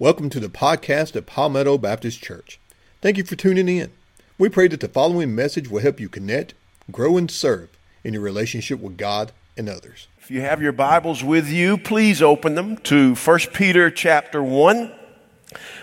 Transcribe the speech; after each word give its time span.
Welcome 0.00 0.28
to 0.30 0.40
the 0.40 0.48
podcast 0.48 1.14
of 1.14 1.26
Palmetto 1.26 1.78
Baptist 1.78 2.20
Church. 2.20 2.58
Thank 3.00 3.16
you 3.16 3.22
for 3.22 3.36
tuning 3.36 3.68
in. 3.68 3.92
We 4.38 4.48
pray 4.48 4.66
that 4.66 4.80
the 4.80 4.88
following 4.88 5.36
message 5.36 5.68
will 5.68 5.82
help 5.82 6.00
you 6.00 6.08
connect, 6.08 6.54
grow, 6.90 7.16
and 7.16 7.30
serve 7.30 7.68
in 8.02 8.12
your 8.12 8.22
relationship 8.22 8.80
with 8.80 8.96
God 8.96 9.30
and 9.56 9.68
others. 9.68 10.08
If 10.18 10.32
you 10.32 10.40
have 10.40 10.60
your 10.60 10.72
Bibles 10.72 11.22
with 11.22 11.48
you, 11.48 11.78
please 11.78 12.20
open 12.20 12.56
them 12.56 12.76
to 12.78 13.14
1 13.14 13.38
Peter 13.52 13.88
chapter 13.88 14.42
1. 14.42 14.92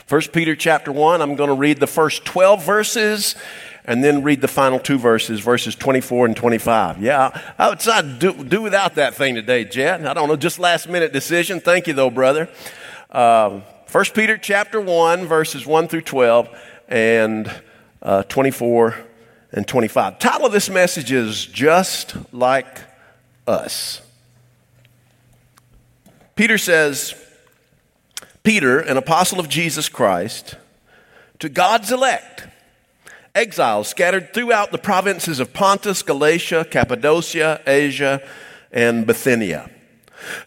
1 0.10 0.22
Peter 0.34 0.58
chapter 0.58 0.92
1, 0.92 1.22
I'm 1.22 1.38
going 1.38 1.48
to 1.48 1.56
read 1.56 1.80
the 1.80 1.88
first 1.88 2.26
12 2.26 2.66
verses 2.66 3.38
and 3.86 4.04
then 4.04 4.24
read 4.24 4.42
the 4.42 4.50
final 4.50 4.80
two 4.80 4.98
verses, 4.98 5.40
verses 5.40 5.74
24 5.74 6.26
and 6.26 6.36
25. 6.36 7.02
Yeah, 7.02 7.54
I 7.58 7.70
would 7.70 7.80
say 7.80 8.18
do, 8.20 8.44
do 8.44 8.62
without 8.62 8.96
that 8.96 9.16
thing 9.16 9.36
today, 9.36 9.64
Jet. 9.64 10.06
I 10.06 10.14
don't 10.14 10.28
know, 10.28 10.36
just 10.36 10.60
last 10.60 10.90
minute 10.90 11.14
decision. 11.14 11.62
Thank 11.62 11.88
you, 11.88 11.94
though, 11.94 12.10
brother. 12.10 12.50
Um, 13.10 13.64
1 13.92 14.06
Peter 14.14 14.38
chapter 14.38 14.80
1, 14.80 15.26
verses 15.26 15.66
1 15.66 15.90
through 15.90 16.00
12, 16.00 16.48
and 16.88 17.52
uh, 18.02 18.24
24 18.24 18.96
and 19.52 19.68
25. 19.68 20.14
The 20.14 20.20
title 20.20 20.46
of 20.46 20.54
this 20.54 20.70
message 20.70 21.12
is 21.12 21.46
Just 21.46 22.16
Like 22.34 22.84
Us. 23.46 24.02
Peter 26.36 26.58
says, 26.58 27.16
Peter, 28.44 28.80
an 28.80 28.96
apostle 28.96 29.42
of 29.42 29.50
Jesus 29.50 29.90
Christ, 29.90 30.56
to 31.40 31.50
God's 31.50 31.92
elect 31.92 32.48
exiles 33.36 33.90
scattered 33.90 34.34
throughout 34.34 34.72
the 34.72 34.78
provinces 34.78 35.42
of 35.42 35.52
Pontus, 35.52 36.02
Galatia, 36.02 36.64
Cappadocia, 36.64 37.60
Asia, 37.68 38.26
and 38.72 39.06
Bithynia, 39.06 39.70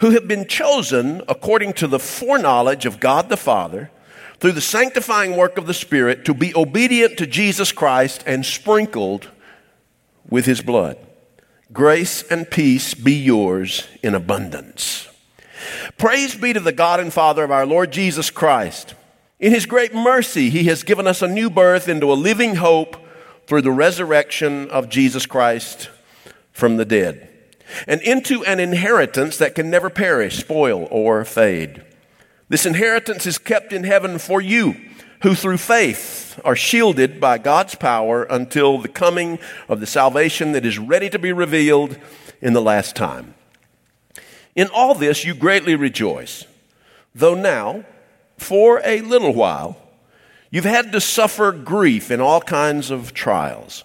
who 0.00 0.10
have 0.10 0.28
been 0.28 0.46
chosen 0.46 1.22
according 1.28 1.72
to 1.74 1.86
the 1.86 1.98
foreknowledge 1.98 2.86
of 2.86 3.00
God 3.00 3.28
the 3.28 3.36
Father 3.36 3.90
through 4.40 4.52
the 4.52 4.60
sanctifying 4.60 5.36
work 5.36 5.58
of 5.58 5.66
the 5.66 5.74
Spirit 5.74 6.24
to 6.24 6.34
be 6.34 6.54
obedient 6.54 7.16
to 7.18 7.26
Jesus 7.26 7.72
Christ 7.72 8.22
and 8.26 8.44
sprinkled 8.44 9.30
with 10.28 10.46
his 10.46 10.60
blood. 10.60 10.98
Grace 11.72 12.22
and 12.30 12.50
peace 12.50 12.94
be 12.94 13.14
yours 13.14 13.88
in 14.02 14.14
abundance. 14.14 15.08
Praise 15.96 16.34
be 16.34 16.52
to 16.52 16.60
the 16.60 16.72
God 16.72 17.00
and 17.00 17.12
Father 17.12 17.44
of 17.44 17.50
our 17.50 17.66
Lord 17.66 17.90
Jesus 17.90 18.30
Christ 18.30 18.94
in 19.44 19.52
His 19.52 19.66
great 19.66 19.94
mercy, 19.94 20.48
He 20.48 20.64
has 20.64 20.84
given 20.84 21.06
us 21.06 21.20
a 21.20 21.28
new 21.28 21.50
birth 21.50 21.88
into 21.88 22.10
a 22.10 22.14
living 22.14 22.56
hope 22.56 22.96
through 23.46 23.60
the 23.60 23.70
resurrection 23.70 24.70
of 24.70 24.88
Jesus 24.88 25.26
Christ 25.26 25.90
from 26.52 26.78
the 26.78 26.86
dead, 26.86 27.28
and 27.86 28.00
into 28.02 28.44
an 28.44 28.60
inheritance 28.60 29.36
that 29.38 29.54
can 29.54 29.70
never 29.70 29.90
perish, 29.90 30.38
spoil, 30.38 30.86
or 30.90 31.24
fade. 31.24 31.82
This 32.48 32.66
inheritance 32.66 33.26
is 33.26 33.38
kept 33.38 33.72
in 33.72 33.84
heaven 33.84 34.18
for 34.18 34.40
you, 34.40 34.76
who 35.22 35.34
through 35.34 35.56
faith 35.56 36.38
are 36.44 36.56
shielded 36.56 37.20
by 37.20 37.38
God's 37.38 37.74
power 37.74 38.24
until 38.24 38.78
the 38.78 38.88
coming 38.88 39.38
of 39.68 39.80
the 39.80 39.86
salvation 39.86 40.52
that 40.52 40.66
is 40.66 40.78
ready 40.78 41.08
to 41.10 41.18
be 41.18 41.32
revealed 41.32 41.98
in 42.42 42.52
the 42.52 42.62
last 42.62 42.94
time. 42.94 43.34
In 44.54 44.68
all 44.68 44.94
this 44.94 45.24
you 45.24 45.34
greatly 45.34 45.74
rejoice, 45.74 46.46
though 47.14 47.34
now, 47.34 47.84
for 48.36 48.82
a 48.84 49.00
little 49.00 49.32
while, 49.32 49.78
you've 50.50 50.64
had 50.64 50.92
to 50.92 51.00
suffer 51.00 51.52
grief 51.52 52.10
in 52.10 52.20
all 52.20 52.40
kinds 52.40 52.90
of 52.90 53.14
trials. 53.14 53.84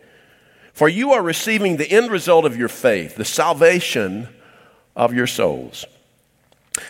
For 0.73 0.87
you 0.87 1.11
are 1.11 1.21
receiving 1.21 1.77
the 1.77 1.91
end 1.91 2.11
result 2.11 2.45
of 2.45 2.57
your 2.57 2.69
faith, 2.69 3.15
the 3.15 3.25
salvation 3.25 4.29
of 4.95 5.13
your 5.13 5.27
souls. 5.27 5.85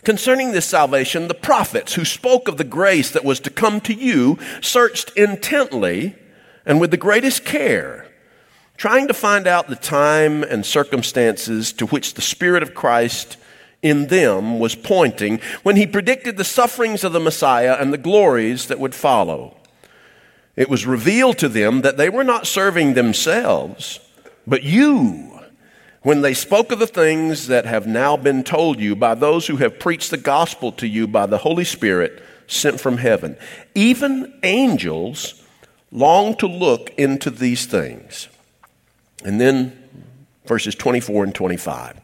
Concerning 0.03 0.51
this 0.51 0.65
salvation, 0.65 1.27
the 1.27 1.33
prophets 1.33 1.95
who 1.95 2.05
spoke 2.05 2.47
of 2.47 2.57
the 2.57 2.63
grace 2.63 3.09
that 3.11 3.25
was 3.25 3.39
to 3.39 3.49
come 3.49 3.81
to 3.81 3.93
you 3.93 4.37
searched 4.61 5.11
intently 5.17 6.15
and 6.65 6.79
with 6.79 6.91
the 6.91 6.97
greatest 6.97 7.45
care, 7.45 8.07
trying 8.77 9.07
to 9.07 9.13
find 9.13 9.47
out 9.47 9.67
the 9.67 9.75
time 9.75 10.43
and 10.43 10.65
circumstances 10.65 11.73
to 11.73 11.87
which 11.87 12.13
the 12.13 12.21
Spirit 12.21 12.61
of 12.61 12.75
Christ 12.75 13.37
in 13.81 14.07
them 14.07 14.59
was 14.59 14.75
pointing 14.75 15.39
when 15.63 15.75
he 15.75 15.87
predicted 15.87 16.37
the 16.37 16.43
sufferings 16.43 17.03
of 17.03 17.13
the 17.13 17.19
Messiah 17.19 17.77
and 17.79 17.91
the 17.91 17.97
glories 17.97 18.67
that 18.67 18.79
would 18.79 18.93
follow. 18.93 19.57
It 20.55 20.69
was 20.69 20.85
revealed 20.85 21.37
to 21.39 21.49
them 21.49 21.81
that 21.81 21.97
they 21.97 22.09
were 22.09 22.23
not 22.23 22.47
serving 22.47 22.93
themselves, 22.93 23.99
but 24.45 24.63
you, 24.63 25.39
when 26.01 26.21
they 26.21 26.33
spoke 26.33 26.71
of 26.71 26.79
the 26.79 26.87
things 26.87 27.47
that 27.47 27.65
have 27.65 27.87
now 27.87 28.17
been 28.17 28.43
told 28.43 28.79
you 28.79 28.95
by 28.95 29.15
those 29.15 29.47
who 29.47 29.57
have 29.57 29.79
preached 29.79 30.11
the 30.11 30.17
gospel 30.17 30.71
to 30.73 30.87
you 30.87 31.07
by 31.07 31.25
the 31.25 31.37
Holy 31.39 31.63
Spirit 31.63 32.21
sent 32.47 32.79
from 32.79 32.97
heaven. 32.97 33.37
Even 33.75 34.33
angels 34.43 35.41
long 35.91 36.35
to 36.35 36.47
look 36.47 36.89
into 36.97 37.29
these 37.29 37.65
things. 37.65 38.27
And 39.23 39.39
then 39.39 39.77
verses 40.45 40.75
24 40.75 41.25
and 41.25 41.35
25. 41.35 42.01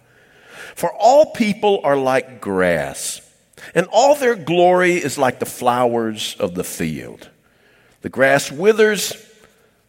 For 0.76 0.94
all 0.94 1.28
people 1.34 1.82
are 1.84 1.98
like 1.98 2.40
grass, 2.40 3.22
and 3.74 3.88
all 3.92 4.16
their 4.16 4.36
glory 4.36 4.94
is 4.94 5.18
like 5.18 5.40
the 5.40 5.46
flowers 5.46 6.36
of 6.40 6.54
the 6.54 6.64
field. 6.64 7.30
The 8.02 8.10
grass 8.10 8.52
withers, 8.52 9.14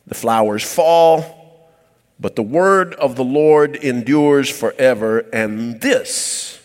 the 0.07 0.15
flowers 0.15 0.65
fall, 0.65 1.71
but 2.19 2.37
the 2.37 2.43
word 2.43 2.95
of 2.95 3.17
the 3.17 3.25
Lord 3.25 3.77
endures 3.77 4.51
forever. 4.51 5.21
And 5.33 5.81
this 5.81 6.61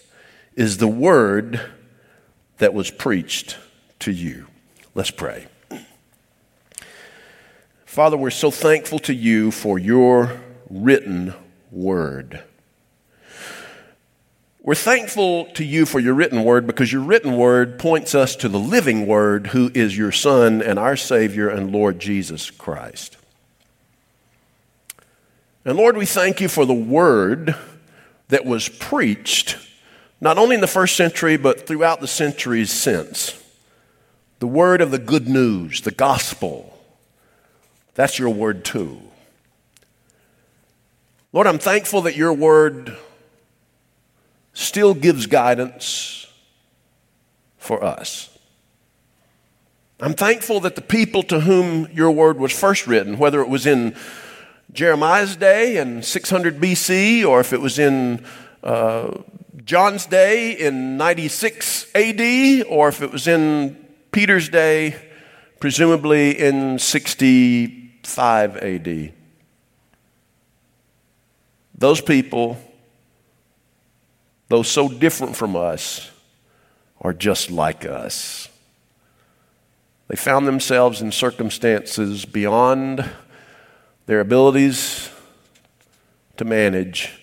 is 0.55 0.77
the 0.77 0.87
word 0.87 1.61
that 2.57 2.73
was 2.73 2.89
preached 2.89 3.57
to 3.99 4.11
you. 4.11 4.47
Let's 4.95 5.11
pray. 5.11 5.47
Father, 7.85 8.17
we're 8.17 8.31
so 8.31 8.49
thankful 8.49 8.99
to 8.99 9.13
you 9.13 9.51
for 9.51 9.77
your 9.77 10.41
written 10.69 11.33
word. 11.71 12.43
We're 14.66 14.75
thankful 14.75 15.47
to 15.56 15.66
you 15.66 15.85
for 15.85 16.00
your 16.00 16.13
written 16.13 16.46
word 16.46 16.66
because 16.66 16.90
your 16.90 17.01
written 17.01 17.35
word 17.35 17.78
points 17.78 18.16
us 18.16 18.34
to 18.38 18.47
the 18.47 18.57
living 18.57 19.06
word 19.06 19.47
who 19.47 19.69
is 19.74 19.97
your 19.97 20.13
Son 20.13 20.62
and 20.62 20.79
our 20.79 20.96
Savior 20.96 21.50
and 21.50 21.74
Lord 21.74 22.00
Jesus 22.00 22.50
Christ. 22.50 23.18
And 25.66 25.75
Lord, 25.75 25.97
we 25.97 26.06
thank 26.06 26.40
you 26.40 26.47
for 26.47 26.66
the 26.66 26.74
word 26.74 27.56
that 28.29 28.46
was 28.46 28.69
preached 28.69 29.57
not 30.22 30.38
only 30.38 30.56
in 30.56 30.62
the 30.62 30.68
first 30.68 30.95
century 30.95 31.35
but 31.35 31.68
throughout 31.68 32.00
the 32.00 32.07
centuries 32.07 32.72
since. 32.72 33.38
The 34.40 34.47
word 34.47 34.80
of 34.80 34.91
the 34.91 34.97
good 34.97 35.28
news, 35.28 35.81
the 35.81 35.91
gospel. 35.91 36.81
That's 37.95 38.18
your 38.18 38.30
word 38.30 38.63
too. 38.63 39.01
Lord, 41.34 41.47
I'm 41.47 41.59
thankful 41.59 42.03
that 42.03 42.16
your 42.16 42.31
word 42.31 42.95
still 44.53 44.93
gives 44.93 45.25
guidance 45.25 46.27
for 47.57 47.83
us. 47.83 48.29
I'm 49.99 50.13
thankful 50.13 50.59
that 50.61 50.75
the 50.75 50.81
people 50.81 51.23
to 51.23 51.39
whom 51.39 51.87
your 51.93 52.11
word 52.11 52.38
was 52.38 52.51
first 52.51 52.88
written, 52.88 53.17
whether 53.17 53.41
it 53.41 53.50
was 53.50 53.65
in 53.65 53.95
Jeremiah's 54.71 55.35
day 55.35 55.77
in 55.77 56.01
600 56.01 56.59
BC 56.59 57.25
or 57.25 57.39
if 57.39 57.53
it 57.53 57.61
was 57.61 57.79
in 57.79 58.25
uh, 58.63 59.21
John's 59.63 60.05
day 60.05 60.51
in 60.51 60.97
96 60.97 61.88
AD 61.95 62.65
or 62.67 62.89
if 62.89 63.01
it 63.01 63.11
was 63.11 63.27
in 63.27 63.77
Peter's 64.11 64.49
day, 64.49 64.95
presumably 65.59 66.38
in 66.38 66.79
65 66.79 68.57
AD. 68.57 69.13
Those 71.77 72.01
people 72.01 72.57
though 74.50 74.63
so 74.63 74.88
different 74.90 75.36
from 75.36 75.56
us, 75.56 76.12
are 77.01 77.13
just 77.13 77.51
like 77.51 77.86
us. 77.86 78.48
They 80.07 80.16
found 80.16 80.48
themselves 80.48 81.01
in 81.01 81.12
circumstances 81.12 82.25
beyond 82.25 83.10
their 84.06 84.19
abilities 84.19 85.10
to 86.38 86.45
manage, 86.45 87.19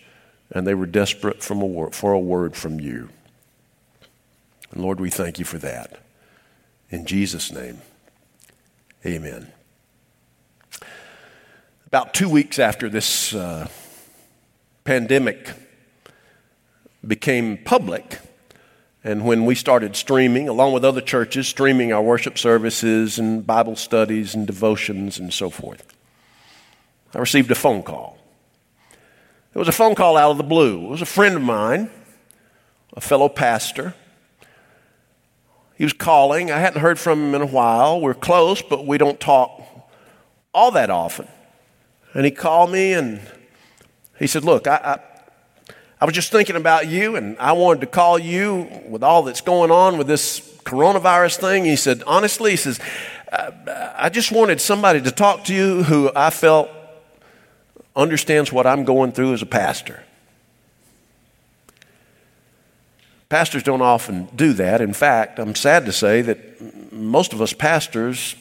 and 0.50 0.66
they 0.66 0.74
were 0.74 0.86
desperate 0.86 1.42
a 1.42 1.90
for 1.92 2.12
a 2.12 2.18
word 2.18 2.56
from 2.56 2.80
you. 2.80 3.08
And 4.72 4.82
Lord, 4.82 5.00
we 5.00 5.10
thank 5.10 5.38
you 5.38 5.44
for 5.44 5.58
that. 5.58 6.00
In 6.90 7.06
Jesus' 7.06 7.52
name, 7.52 7.80
Amen. 9.06 9.50
About 11.86 12.12
two 12.12 12.28
weeks 12.28 12.58
after 12.58 12.90
this 12.90 13.34
uh, 13.34 13.66
pandemic 14.84 15.48
became 17.06 17.58
public, 17.58 18.20
and 19.02 19.24
when 19.24 19.46
we 19.46 19.54
started 19.54 19.96
streaming, 19.96 20.48
along 20.48 20.72
with 20.72 20.84
other 20.84 21.00
churches, 21.00 21.48
streaming 21.48 21.92
our 21.92 22.02
worship 22.02 22.38
services 22.38 23.18
and 23.18 23.46
Bible 23.46 23.76
studies 23.76 24.34
and 24.34 24.46
devotions 24.46 25.18
and 25.18 25.32
so 25.32 25.48
forth, 25.48 25.94
I 27.14 27.18
received 27.18 27.50
a 27.50 27.54
phone 27.54 27.82
call. 27.82 28.18
It 29.54 29.58
was 29.58 29.68
a 29.68 29.72
phone 29.72 29.94
call 29.94 30.16
out 30.16 30.30
of 30.30 30.36
the 30.36 30.44
blue. 30.44 30.84
It 30.84 30.90
was 30.90 31.02
a 31.02 31.06
friend 31.06 31.36
of 31.36 31.42
mine, 31.42 31.90
a 32.94 33.00
fellow 33.00 33.28
pastor. 33.28 33.94
He 35.76 35.84
was 35.84 35.92
calling. 35.92 36.50
I 36.50 36.58
hadn't 36.58 36.80
heard 36.80 36.98
from 36.98 37.20
him 37.20 37.34
in 37.34 37.42
a 37.42 37.46
while. 37.46 38.00
We're 38.00 38.14
close, 38.14 38.62
but 38.62 38.86
we 38.86 38.98
don't 38.98 39.18
talk 39.18 39.62
all 40.52 40.70
that 40.72 40.90
often. 40.90 41.26
And 42.12 42.24
he 42.24 42.30
called 42.30 42.70
me 42.70 42.92
and 42.92 43.20
he 44.18 44.26
said, 44.26 44.44
Look, 44.44 44.66
I, 44.66 44.76
I 44.76 45.09
I 46.00 46.06
was 46.06 46.14
just 46.14 46.32
thinking 46.32 46.56
about 46.56 46.88
you, 46.88 47.16
and 47.16 47.38
I 47.38 47.52
wanted 47.52 47.80
to 47.82 47.86
call 47.86 48.18
you 48.18 48.68
with 48.88 49.02
all 49.02 49.22
that's 49.22 49.42
going 49.42 49.70
on 49.70 49.98
with 49.98 50.06
this 50.06 50.40
coronavirus 50.64 51.36
thing. 51.36 51.66
He 51.66 51.76
said, 51.76 52.02
honestly, 52.06 52.52
he 52.52 52.56
says, 52.56 52.80
uh, 53.30 53.50
I 53.96 54.08
just 54.08 54.32
wanted 54.32 54.62
somebody 54.62 55.02
to 55.02 55.10
talk 55.10 55.44
to 55.44 55.54
you 55.54 55.82
who 55.82 56.10
I 56.16 56.30
felt 56.30 56.70
understands 57.94 58.50
what 58.50 58.66
I'm 58.66 58.84
going 58.84 59.12
through 59.12 59.34
as 59.34 59.42
a 59.42 59.46
pastor. 59.46 60.02
Pastors 63.28 63.62
don't 63.62 63.82
often 63.82 64.28
do 64.34 64.54
that. 64.54 64.80
In 64.80 64.94
fact, 64.94 65.38
I'm 65.38 65.54
sad 65.54 65.84
to 65.84 65.92
say 65.92 66.22
that 66.22 66.92
most 66.92 67.34
of 67.34 67.42
us 67.42 67.52
pastors 67.52 68.36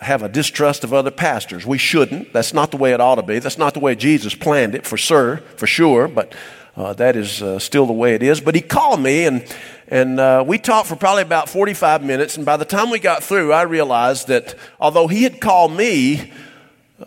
have 0.00 0.22
a 0.22 0.28
distrust 0.28 0.84
of 0.84 0.94
other 0.94 1.10
pastors. 1.10 1.66
We 1.66 1.76
shouldn't. 1.76 2.32
That's 2.32 2.54
not 2.54 2.70
the 2.70 2.78
way 2.78 2.92
it 2.92 3.00
ought 3.00 3.16
to 3.16 3.22
be. 3.22 3.40
That's 3.40 3.58
not 3.58 3.74
the 3.74 3.80
way 3.80 3.94
Jesus 3.94 4.34
planned 4.34 4.74
it, 4.74 4.86
for 4.86 4.96
sure, 4.96 5.38
for 5.56 5.66
sure. 5.66 6.08
But 6.08 6.34
uh, 6.76 6.92
that 6.94 7.16
is 7.16 7.42
uh, 7.42 7.58
still 7.58 7.86
the 7.86 7.92
way 7.92 8.14
it 8.14 8.22
is. 8.22 8.40
But 8.40 8.54
he 8.54 8.60
called 8.60 9.00
me, 9.00 9.26
and, 9.26 9.44
and 9.88 10.18
uh, 10.18 10.42
we 10.46 10.58
talked 10.58 10.88
for 10.88 10.96
probably 10.96 11.22
about 11.22 11.48
45 11.48 12.02
minutes. 12.02 12.36
And 12.36 12.46
by 12.46 12.56
the 12.56 12.64
time 12.64 12.90
we 12.90 12.98
got 12.98 13.22
through, 13.22 13.52
I 13.52 13.62
realized 13.62 14.28
that 14.28 14.54
although 14.80 15.06
he 15.06 15.22
had 15.22 15.40
called 15.40 15.72
me 15.76 16.32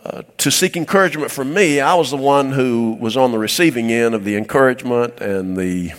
uh, 0.04 0.22
to 0.38 0.50
seek 0.50 0.76
encouragement 0.76 1.32
from 1.32 1.52
me, 1.52 1.80
I 1.80 1.94
was 1.94 2.10
the 2.10 2.16
one 2.16 2.52
who 2.52 2.96
was 3.00 3.16
on 3.16 3.32
the 3.32 3.38
receiving 3.38 3.90
end 3.90 4.14
of 4.14 4.24
the 4.24 4.36
encouragement 4.36 5.20
and 5.20 5.56
the, 5.56 5.92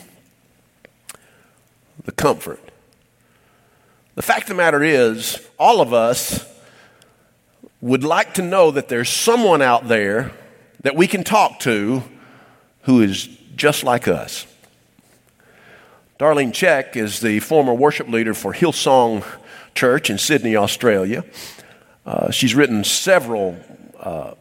the 2.05 2.11
comfort. 2.13 2.61
The 4.15 4.21
fact 4.21 4.43
of 4.43 4.49
the 4.49 4.55
matter 4.55 4.81
is, 4.81 5.45
all 5.59 5.81
of 5.81 5.93
us 5.93 6.45
would 7.81 8.03
like 8.03 8.33
to 8.35 8.41
know 8.41 8.71
that 8.71 8.87
there's 8.87 9.09
someone 9.09 9.61
out 9.61 9.87
there 9.87 10.31
that 10.81 10.95
we 10.95 11.05
can 11.05 11.23
talk 11.23 11.59
to 11.59 12.01
who 12.83 13.01
is 13.01 13.36
just 13.57 13.83
like 13.83 14.07
us. 14.07 14.45
Darlene 16.19 16.51
Zschech 16.51 16.95
is 16.95 17.19
the 17.19 17.39
former 17.39 17.73
worship 17.73 18.07
leader 18.07 18.33
for 18.33 18.53
Hillsong 18.53 19.25
Church 19.75 20.09
in 20.09 20.17
Sydney, 20.17 20.55
Australia. 20.55 21.25
Uh, 22.05 22.31
she's 22.31 22.55
written 22.55 22.83
several 22.83 23.57
uh, 23.99 24.33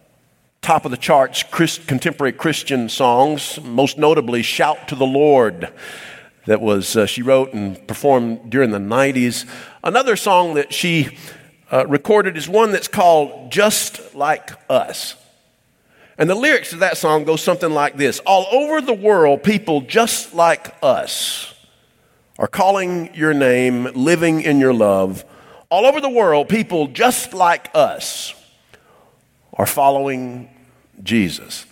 top 0.63 0.85
of 0.85 0.91
the 0.91 0.97
charts 0.97 1.43
Christ, 1.43 1.87
contemporary 1.87 2.33
Christian 2.33 2.89
songs, 2.89 3.59
most 3.63 3.99
notably 3.99 4.43
Shout 4.43 4.89
to 4.89 4.95
the 4.95 5.07
Lord, 5.07 5.73
that 6.47 6.61
was 6.61 6.97
uh, 6.97 7.07
she 7.07 7.23
wrote 7.23 7.53
and 7.53 7.87
performed 7.89 8.51
during 8.51 8.71
the 8.71 8.79
90s. 8.79 9.47
Another 9.83 10.17
song 10.17 10.55
that 10.55 10.73
she 10.73 11.19
uh, 11.73 11.87
recorded 11.87 12.37
is 12.37 12.49
one 12.49 12.73
that's 12.73 12.89
called 12.89 13.51
Just 13.51 14.15
Like 14.15 14.51
Us. 14.71 15.17
And 16.19 16.31
the 16.31 16.35
lyrics 16.35 16.73
of 16.73 16.79
that 16.79 16.97
song 16.97 17.25
go 17.25 17.37
something 17.37 17.71
like 17.71 17.97
this 17.97 18.21
All 18.21 18.47
over 18.51 18.81
the 18.81 18.95
world, 18.95 19.43
people 19.43 19.83
just 19.83 20.35
like 20.35 20.75
us 20.83 21.55
are 22.39 22.49
calling 22.49 23.15
your 23.15 23.35
name, 23.35 23.85
living 23.95 24.41
in 24.43 24.59
your 24.59 24.75
love. 24.75 25.25
All 25.69 25.85
over 25.85 26.01
the 26.01 26.11
world, 26.11 26.49
people 26.49 26.87
just 26.87 27.35
like 27.35 27.71
us 27.75 28.35
are 29.55 29.67
following 29.67 30.49
Jesus. 31.03 31.67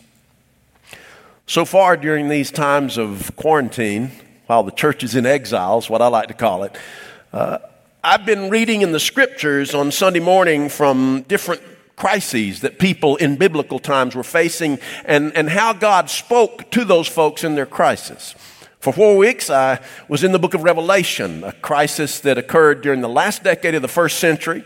So 1.47 1.65
far, 1.65 1.97
during 1.97 2.29
these 2.29 2.51
times 2.51 2.97
of 2.97 3.37
quarantine, 3.37 4.11
while 4.47 4.63
the 4.63 4.73
church 4.73 5.05
is 5.05 5.15
in 5.15 5.27
exile, 5.27 5.79
is 5.79 5.91
what 5.91 6.03
I 6.03 6.09
like 6.09 6.29
to 6.29 6.35
call 6.35 6.65
it, 6.65 6.77
uh, 7.33 7.59
I've 8.03 8.27
been 8.27 8.51
reading 8.51 8.83
in 8.83 8.93
the 8.93 9.01
scriptures 9.01 9.75
on 9.75 9.91
Sunday 9.93 10.21
morning 10.21 10.69
from 10.69 11.23
different 11.29 11.63
crises 11.97 12.61
that 12.61 12.79
people 12.79 13.17
in 13.17 13.37
biblical 13.37 13.79
times 13.79 14.15
were 14.15 14.25
facing 14.25 14.79
and, 15.05 15.37
and 15.37 15.49
how 15.49 15.73
God 15.73 16.11
spoke 16.11 16.71
to 16.73 16.85
those 16.85 17.07
folks 17.07 17.45
in 17.45 17.55
their 17.55 17.67
crisis. 17.67 18.35
For 18.81 18.93
four 18.93 19.17
weeks, 19.17 19.49
I 19.49 19.81
was 20.09 20.25
in 20.25 20.33
the 20.33 20.39
book 20.39 20.55
of 20.55 20.63
Revelation, 20.63 21.43
a 21.43 21.53
crisis 21.53 22.21
that 22.21 22.37
occurred 22.37 22.83
during 22.83 23.01
the 23.01 23.09
last 23.09 23.43
decade 23.43 23.75
of 23.75 23.83
the 23.83 23.89
first 23.89 24.19
century. 24.19 24.65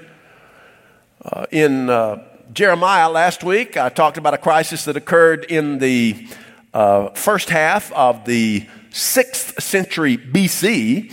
Uh, 1.22 1.46
in 1.50 1.88
uh, 1.88 2.24
Jeremiah 2.52 3.10
last 3.10 3.44
week, 3.44 3.76
I 3.76 3.90
talked 3.90 4.16
about 4.16 4.34
a 4.34 4.38
crisis 4.38 4.86
that 4.86 4.96
occurred 4.96 5.44
in 5.44 5.78
the 5.78 6.26
uh, 6.74 7.10
first 7.10 7.50
half 7.50 7.92
of 7.92 8.24
the 8.24 8.66
sixth 8.90 9.62
century 9.62 10.16
BC. 10.16 11.12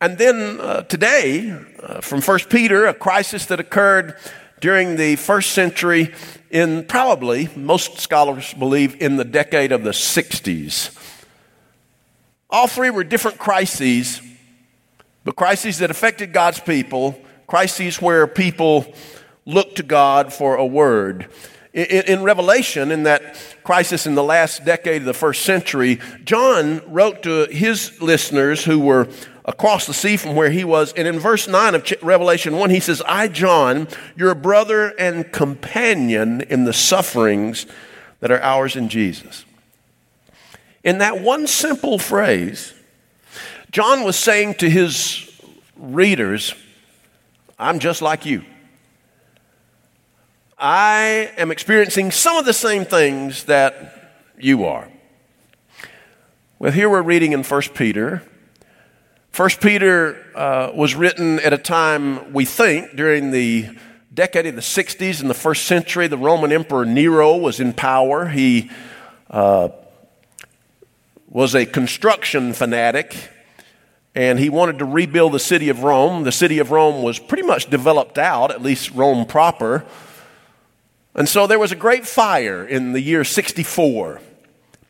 And 0.00 0.18
then 0.18 0.60
uh, 0.60 0.82
today, 0.82 1.56
uh, 1.80 2.00
from 2.00 2.22
1 2.22 2.38
Peter, 2.50 2.86
a 2.86 2.94
crisis 2.94 3.46
that 3.46 3.60
occurred 3.60 4.16
during 4.62 4.94
the 4.94 5.16
first 5.16 5.50
century, 5.50 6.14
in 6.48 6.84
probably, 6.84 7.50
most 7.56 7.98
scholars 7.98 8.54
believe, 8.54 9.02
in 9.02 9.16
the 9.16 9.24
decade 9.24 9.72
of 9.72 9.82
the 9.82 9.90
60s. 9.90 10.96
All 12.48 12.68
three 12.68 12.88
were 12.88 13.02
different 13.02 13.38
crises, 13.38 14.22
but 15.24 15.34
crises 15.34 15.78
that 15.78 15.90
affected 15.90 16.32
God's 16.32 16.60
people, 16.60 17.20
crises 17.48 18.00
where 18.00 18.28
people 18.28 18.94
looked 19.44 19.76
to 19.76 19.82
God 19.82 20.32
for 20.32 20.54
a 20.54 20.64
word. 20.64 21.28
In, 21.72 21.86
in, 21.86 22.22
Revelation, 22.22 22.92
in 22.92 23.02
that 23.02 23.36
crisis 23.64 24.06
in 24.06 24.14
the 24.14 24.22
last 24.22 24.64
decade 24.64 25.02
of 25.02 25.06
the 25.06 25.14
first 25.14 25.42
century, 25.42 25.98
John 26.22 26.82
wrote 26.86 27.24
to 27.24 27.46
his 27.46 28.00
listeners 28.00 28.64
who 28.64 28.78
were 28.78 29.08
across 29.44 29.86
the 29.86 29.94
sea 29.94 30.16
from 30.16 30.34
where 30.34 30.50
he 30.50 30.64
was. 30.64 30.92
And 30.92 31.08
in 31.08 31.18
verse 31.18 31.48
9 31.48 31.74
of 31.74 31.92
Revelation 32.02 32.56
1, 32.56 32.70
he 32.70 32.80
says, 32.80 33.02
I, 33.06 33.28
John, 33.28 33.88
your 34.16 34.34
brother 34.34 34.88
and 34.98 35.32
companion 35.32 36.42
in 36.42 36.64
the 36.64 36.72
sufferings 36.72 37.66
that 38.20 38.30
are 38.30 38.40
ours 38.40 38.76
in 38.76 38.88
Jesus. 38.88 39.44
In 40.84 40.98
that 40.98 41.20
one 41.20 41.46
simple 41.46 41.98
phrase, 41.98 42.74
John 43.70 44.04
was 44.04 44.16
saying 44.16 44.54
to 44.54 44.70
his 44.70 45.30
readers, 45.76 46.54
I'm 47.58 47.78
just 47.78 48.02
like 48.02 48.26
you. 48.26 48.44
I 50.58 51.32
am 51.36 51.50
experiencing 51.50 52.12
some 52.12 52.36
of 52.36 52.44
the 52.44 52.52
same 52.52 52.84
things 52.84 53.44
that 53.44 54.12
you 54.38 54.64
are. 54.64 54.88
Well, 56.60 56.70
here 56.70 56.88
we're 56.88 57.02
reading 57.02 57.32
in 57.32 57.42
1 57.42 57.62
Peter 57.74 58.22
First 59.32 59.62
Peter 59.62 60.26
uh, 60.34 60.72
was 60.74 60.94
written 60.94 61.40
at 61.40 61.54
a 61.54 61.58
time, 61.58 62.34
we 62.34 62.44
think, 62.44 62.94
during 62.94 63.30
the 63.30 63.66
decade 64.12 64.44
of 64.44 64.56
the 64.56 64.60
60s 64.60 65.22
in 65.22 65.28
the 65.28 65.32
first 65.32 65.64
century. 65.64 66.06
The 66.06 66.18
Roman 66.18 66.52
Emperor 66.52 66.84
Nero 66.84 67.38
was 67.38 67.58
in 67.58 67.72
power. 67.72 68.28
He 68.28 68.70
uh, 69.30 69.70
was 71.30 71.54
a 71.54 71.64
construction 71.64 72.52
fanatic 72.52 73.30
and 74.14 74.38
he 74.38 74.50
wanted 74.50 74.80
to 74.80 74.84
rebuild 74.84 75.32
the 75.32 75.38
city 75.38 75.70
of 75.70 75.82
Rome. 75.82 76.24
The 76.24 76.32
city 76.32 76.58
of 76.58 76.70
Rome 76.70 77.02
was 77.02 77.18
pretty 77.18 77.44
much 77.44 77.70
developed 77.70 78.18
out, 78.18 78.50
at 78.50 78.60
least 78.60 78.90
Rome 78.90 79.24
proper. 79.24 79.86
And 81.14 81.26
so 81.26 81.46
there 81.46 81.58
was 81.58 81.72
a 81.72 81.76
great 81.76 82.06
fire 82.06 82.66
in 82.66 82.92
the 82.92 83.00
year 83.00 83.24
64. 83.24 84.20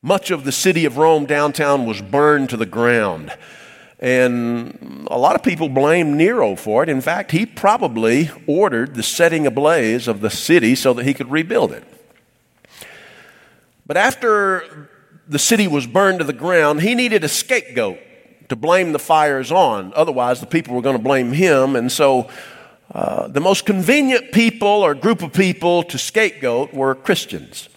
Much 0.03 0.33
of 0.33 0.43
the 0.43 0.51
city 0.51 0.85
of 0.85 0.97
Rome 0.97 1.27
downtown 1.27 1.87
was 1.87 2.03
burned 2.03 2.51
to 2.51 2.57
the 2.57 2.67
ground. 2.67 3.33
And 4.03 5.07
a 5.09 5.17
lot 5.17 5.37
of 5.37 5.45
people 5.45 5.69
blame 5.69 6.17
Nero 6.17 6.57
for 6.57 6.83
it. 6.83 6.89
In 6.89 7.01
fact, 7.01 7.31
he 7.31 7.47
probably 7.47 8.33
ordered 8.49 8.97
the 8.97 9.03
setting 9.05 9.47
ablaze 9.47 10.09
of 10.09 10.21
the 10.21 10.29
city 10.29 10.75
so 10.75 10.93
that 10.95 11.07
he 11.07 11.15
could 11.15 11.31
rebuild 11.31 11.71
it. 11.71 11.85
But 13.87 13.97
after 13.97 14.91
the 15.29 15.39
city 15.39 15.69
was 15.69 15.87
burned 15.87 16.19
to 16.19 16.25
the 16.25 16.33
ground, 16.33 16.83
he 16.83 16.97
needed 16.97 17.23
a 17.23 17.29
scapegoat 17.29 18.01
to 18.49 18.57
blame 18.57 18.91
the 18.91 18.99
fires 18.99 19.53
on. 19.53 19.93
Otherwise, 19.95 20.41
the 20.41 20.47
people 20.47 20.75
were 20.75 20.83
going 20.83 20.97
to 20.97 21.03
blame 21.03 21.33
him. 21.33 21.77
And 21.77 21.91
so, 21.91 22.29
uh, 22.93 23.29
the 23.29 23.41
most 23.41 23.65
convenient 23.65 24.33
people 24.33 24.67
or 24.67 24.97
group 24.97 25.23
of 25.23 25.33
people 25.33 25.85
to 25.85 25.97
scapegoat 25.97 26.75
were 26.75 26.97
Christians. 26.97 27.69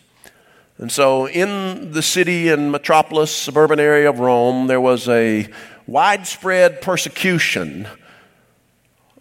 And 0.80 0.92
so, 0.92 1.28
in 1.28 1.92
the 1.92 2.02
city 2.02 2.50
and 2.50 2.72
metropolis, 2.72 3.30
suburban 3.30 3.80
area 3.80 4.10
of 4.10 4.20
Rome, 4.20 4.66
there 4.66 4.82
was 4.82 5.08
a 5.08 5.48
widespread 5.88 6.82
persecution 6.82 7.88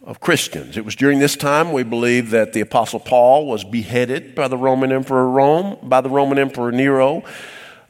of 0.03 0.21
Christians. 0.21 0.77
It 0.77 0.85
was 0.85 0.97
during 0.97 1.19
this 1.19 1.37
time 1.37 1.73
we 1.73 1.83
believe 1.83 2.31
that 2.31 2.53
the 2.53 2.61
Apostle 2.61 3.01
Paul 3.01 3.47
was 3.47 3.65
beheaded 3.65 4.35
by 4.35 4.49
the 4.49 4.59
Roman 4.59 4.93
Emperor 4.93 5.29
Rome, 5.29 5.79
by 5.83 6.01
the 6.01 6.11
Roman 6.11 6.39
Emperor 6.39 6.73
Nero. 6.73 7.25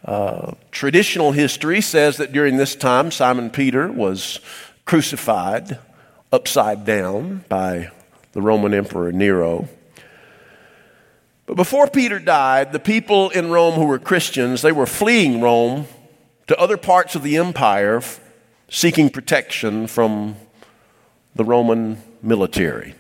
Uh, 0.05 0.53
traditional 0.71 1.33
history 1.33 1.81
says 1.81 2.19
that 2.19 2.33
during 2.33 2.57
this 2.57 2.75
time 2.77 3.11
Simon 3.11 3.51
Peter 3.51 3.91
was 3.91 4.39
crucified 4.85 5.79
upside 6.31 6.85
down 6.85 7.45
by 7.49 7.91
the 8.33 8.43
Roman 8.43 8.75
Emperor 8.75 9.13
Nero. 9.13 9.69
But 11.47 11.57
before 11.57 11.89
Peter 11.89 12.19
died, 12.19 12.73
the 12.73 12.79
people 12.79 13.31
in 13.31 13.51
Rome 13.51 13.75
who 13.75 13.87
were 13.87 13.99
Christians, 13.99 14.63
they 14.63 14.73
were 14.73 14.87
fleeing 14.87 15.41
Rome 15.41 15.87
to 16.47 16.59
other 16.59 16.77
parts 16.77 17.15
of 17.15 17.23
the 17.23 17.37
empire 17.37 18.03
seeking 18.75 19.09
protection 19.09 19.87
from 19.87 20.35
the 21.37 21.45
Roman 21.45 21.97
military. 22.21 22.93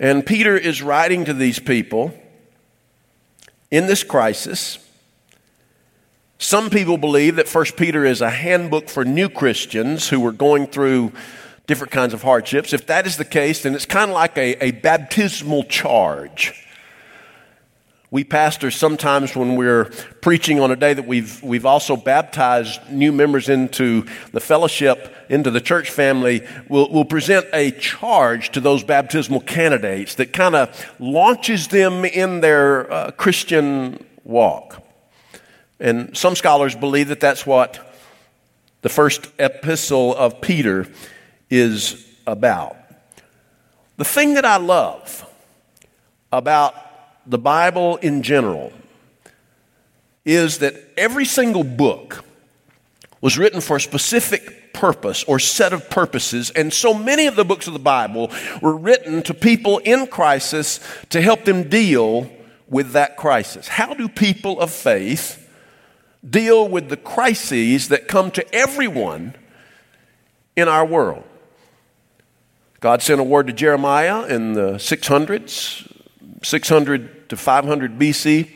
And 0.00 0.24
Peter 0.24 0.56
is 0.56 0.80
writing 0.80 1.26
to 1.26 1.34
these 1.34 1.58
people 1.58 2.14
in 3.70 3.86
this 3.86 4.02
crisis. 4.02 4.78
Some 6.38 6.70
people 6.70 6.96
believe 6.96 7.36
that 7.36 7.54
1 7.54 7.64
Peter 7.76 8.06
is 8.06 8.22
a 8.22 8.30
handbook 8.30 8.88
for 8.88 9.04
new 9.04 9.28
Christians 9.28 10.08
who 10.08 10.20
were 10.20 10.32
going 10.32 10.68
through 10.68 11.12
different 11.66 11.92
kinds 11.92 12.14
of 12.14 12.22
hardships. 12.22 12.72
If 12.72 12.86
that 12.86 13.06
is 13.06 13.18
the 13.18 13.26
case, 13.26 13.62
then 13.62 13.74
it's 13.74 13.84
kind 13.84 14.10
of 14.10 14.14
like 14.14 14.38
a, 14.38 14.64
a 14.64 14.70
baptismal 14.70 15.64
charge. 15.64 16.66
We 18.12 18.24
pastors 18.24 18.76
sometimes, 18.76 19.34
when 19.34 19.56
we're 19.56 19.86
preaching 20.20 20.60
on 20.60 20.70
a 20.70 20.76
day 20.76 20.92
that 20.92 21.06
we've, 21.06 21.42
we've 21.42 21.64
also 21.64 21.96
baptized 21.96 22.78
new 22.90 23.10
members 23.10 23.48
into 23.48 24.04
the 24.32 24.40
fellowship, 24.40 25.16
into 25.30 25.50
the 25.50 25.62
church 25.62 25.88
family, 25.88 26.46
we'll, 26.68 26.92
we'll 26.92 27.06
present 27.06 27.46
a 27.54 27.70
charge 27.70 28.50
to 28.50 28.60
those 28.60 28.84
baptismal 28.84 29.40
candidates 29.40 30.16
that 30.16 30.34
kind 30.34 30.54
of 30.54 30.90
launches 31.00 31.68
them 31.68 32.04
in 32.04 32.42
their 32.42 32.92
uh, 32.92 33.10
Christian 33.12 34.04
walk. 34.24 34.86
And 35.80 36.14
some 36.14 36.36
scholars 36.36 36.76
believe 36.76 37.08
that 37.08 37.20
that's 37.20 37.46
what 37.46 37.96
the 38.82 38.90
first 38.90 39.26
epistle 39.38 40.14
of 40.14 40.42
Peter 40.42 40.86
is 41.48 42.06
about. 42.26 42.76
The 43.96 44.04
thing 44.04 44.34
that 44.34 44.44
I 44.44 44.58
love 44.58 45.26
about 46.30 46.74
the 47.26 47.38
Bible 47.38 47.96
in 47.96 48.22
general 48.22 48.72
is 50.24 50.58
that 50.58 50.74
every 50.96 51.24
single 51.24 51.64
book 51.64 52.24
was 53.20 53.38
written 53.38 53.60
for 53.60 53.76
a 53.76 53.80
specific 53.80 54.72
purpose 54.72 55.24
or 55.24 55.38
set 55.38 55.72
of 55.72 55.88
purposes, 55.90 56.50
and 56.50 56.72
so 56.72 56.92
many 56.94 57.26
of 57.26 57.36
the 57.36 57.44
books 57.44 57.66
of 57.66 57.72
the 57.72 57.78
Bible 57.78 58.30
were 58.60 58.76
written 58.76 59.22
to 59.22 59.34
people 59.34 59.78
in 59.78 60.06
crisis 60.06 60.80
to 61.10 61.20
help 61.20 61.44
them 61.44 61.68
deal 61.68 62.30
with 62.68 62.92
that 62.92 63.16
crisis. 63.16 63.68
How 63.68 63.94
do 63.94 64.08
people 64.08 64.60
of 64.60 64.70
faith 64.70 65.38
deal 66.28 66.68
with 66.68 66.88
the 66.88 66.96
crises 66.96 67.88
that 67.88 68.08
come 68.08 68.30
to 68.32 68.54
everyone 68.54 69.34
in 70.56 70.68
our 70.68 70.84
world? 70.84 71.24
God 72.80 73.02
sent 73.02 73.20
a 73.20 73.24
word 73.24 73.46
to 73.46 73.52
Jeremiah 73.52 74.24
in 74.26 74.54
the 74.54 74.72
600s, 74.72 75.88
600 76.42 77.11
to 77.28 77.36
500 77.36 77.98
BC 77.98 78.50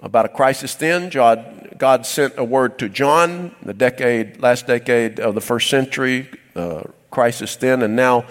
about 0.00 0.24
a 0.24 0.28
crisis 0.28 0.74
then. 0.74 1.08
God, 1.08 1.76
God 1.78 2.06
sent 2.06 2.34
a 2.36 2.44
word 2.44 2.78
to 2.80 2.88
John, 2.88 3.54
the 3.62 3.74
decade, 3.74 4.40
last 4.40 4.66
decade 4.66 5.20
of 5.20 5.34
the 5.34 5.40
first 5.40 5.70
century, 5.70 6.28
uh, 6.54 6.82
crisis 7.10 7.56
then, 7.56 7.82
and 7.82 7.94
now 7.94 8.26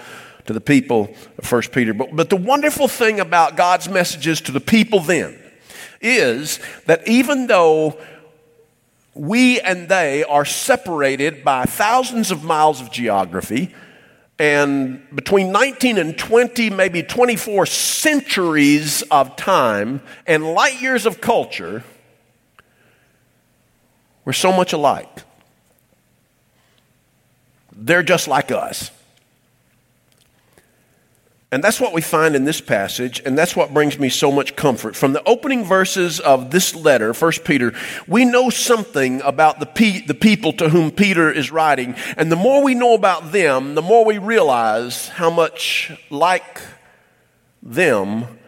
to 0.45 0.53
the 0.53 0.61
people 0.61 1.13
of 1.37 1.45
First 1.45 1.71
Peter. 1.71 1.93
But, 1.93 2.15
but 2.15 2.29
the 2.29 2.35
wonderful 2.35 2.87
thing 2.87 3.19
about 3.19 3.55
God's 3.55 3.87
messages 3.87 4.41
to 4.41 4.51
the 4.51 4.59
people 4.59 4.99
then 4.99 5.37
is 6.01 6.59
that 6.87 7.07
even 7.07 7.47
though 7.47 7.97
we 9.13 9.59
and 9.59 9.87
they 9.89 10.23
are 10.23 10.45
separated 10.45 11.43
by 11.43 11.65
thousands 11.65 12.31
of 12.31 12.43
miles 12.43 12.81
of 12.81 12.91
geography, 12.91 13.73
and 14.41 15.05
between 15.15 15.51
19 15.51 15.99
and 15.99 16.17
20, 16.17 16.71
maybe 16.71 17.03
24 17.03 17.67
centuries 17.67 19.03
of 19.11 19.35
time 19.35 20.01
and 20.25 20.43
light 20.43 20.81
years 20.81 21.05
of 21.05 21.21
culture, 21.21 21.83
we're 24.25 24.33
so 24.33 24.51
much 24.51 24.73
alike. 24.73 25.15
They're 27.71 28.01
just 28.01 28.27
like 28.27 28.49
us. 28.49 28.89
And 31.53 31.61
that's 31.61 31.81
what 31.81 31.91
we 31.91 31.99
find 31.99 32.33
in 32.33 32.45
this 32.45 32.61
passage, 32.61 33.21
and 33.25 33.37
that's 33.37 33.57
what 33.57 33.73
brings 33.73 33.99
me 33.99 34.07
so 34.07 34.31
much 34.31 34.55
comfort. 34.55 34.95
From 34.95 35.11
the 35.11 35.23
opening 35.27 35.65
verses 35.65 36.21
of 36.21 36.49
this 36.49 36.73
letter, 36.73 37.11
1 37.11 37.31
Peter, 37.43 37.73
we 38.07 38.23
know 38.23 38.49
something 38.49 39.21
about 39.21 39.59
the, 39.59 39.65
pe- 39.65 40.05
the 40.05 40.13
people 40.13 40.53
to 40.53 40.69
whom 40.69 40.91
Peter 40.91 41.29
is 41.29 41.51
writing. 41.51 41.95
And 42.15 42.31
the 42.31 42.37
more 42.37 42.63
we 42.63 42.73
know 42.73 42.93
about 42.93 43.33
them, 43.33 43.75
the 43.75 43.81
more 43.81 44.05
we 44.05 44.17
realize 44.17 45.09
how 45.09 45.29
much 45.29 45.91
like 46.09 46.61
them 47.61 48.39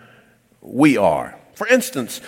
we 0.61 0.95
are. 0.95 1.37
For 1.55 1.67
instance, 1.67 2.21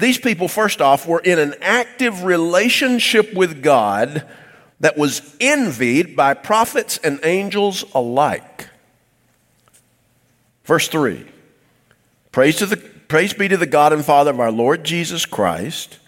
these 0.00 0.18
people, 0.18 0.48
first 0.48 0.80
off, 0.80 1.06
were 1.06 1.20
in 1.20 1.38
an 1.38 1.54
active 1.62 2.24
relationship 2.24 3.32
with 3.32 3.62
God 3.62 4.26
that 4.80 4.98
was 4.98 5.36
envied 5.38 6.16
by 6.16 6.34
prophets 6.34 6.98
and 6.98 7.20
angels 7.22 7.84
alike. 7.94 8.70
Verse 10.66 10.88
3 10.88 11.24
Praise, 12.32 12.56
to 12.56 12.66
the, 12.66 12.76
praise 12.76 13.32
be 13.32 13.48
to 13.48 13.56
the 13.56 13.66
God 13.66 13.94
and 13.94 14.04
Father 14.04 14.30
of 14.30 14.40
our 14.40 14.52
Lord 14.52 14.84
Jesus 14.84 15.24
Christ. 15.24 15.98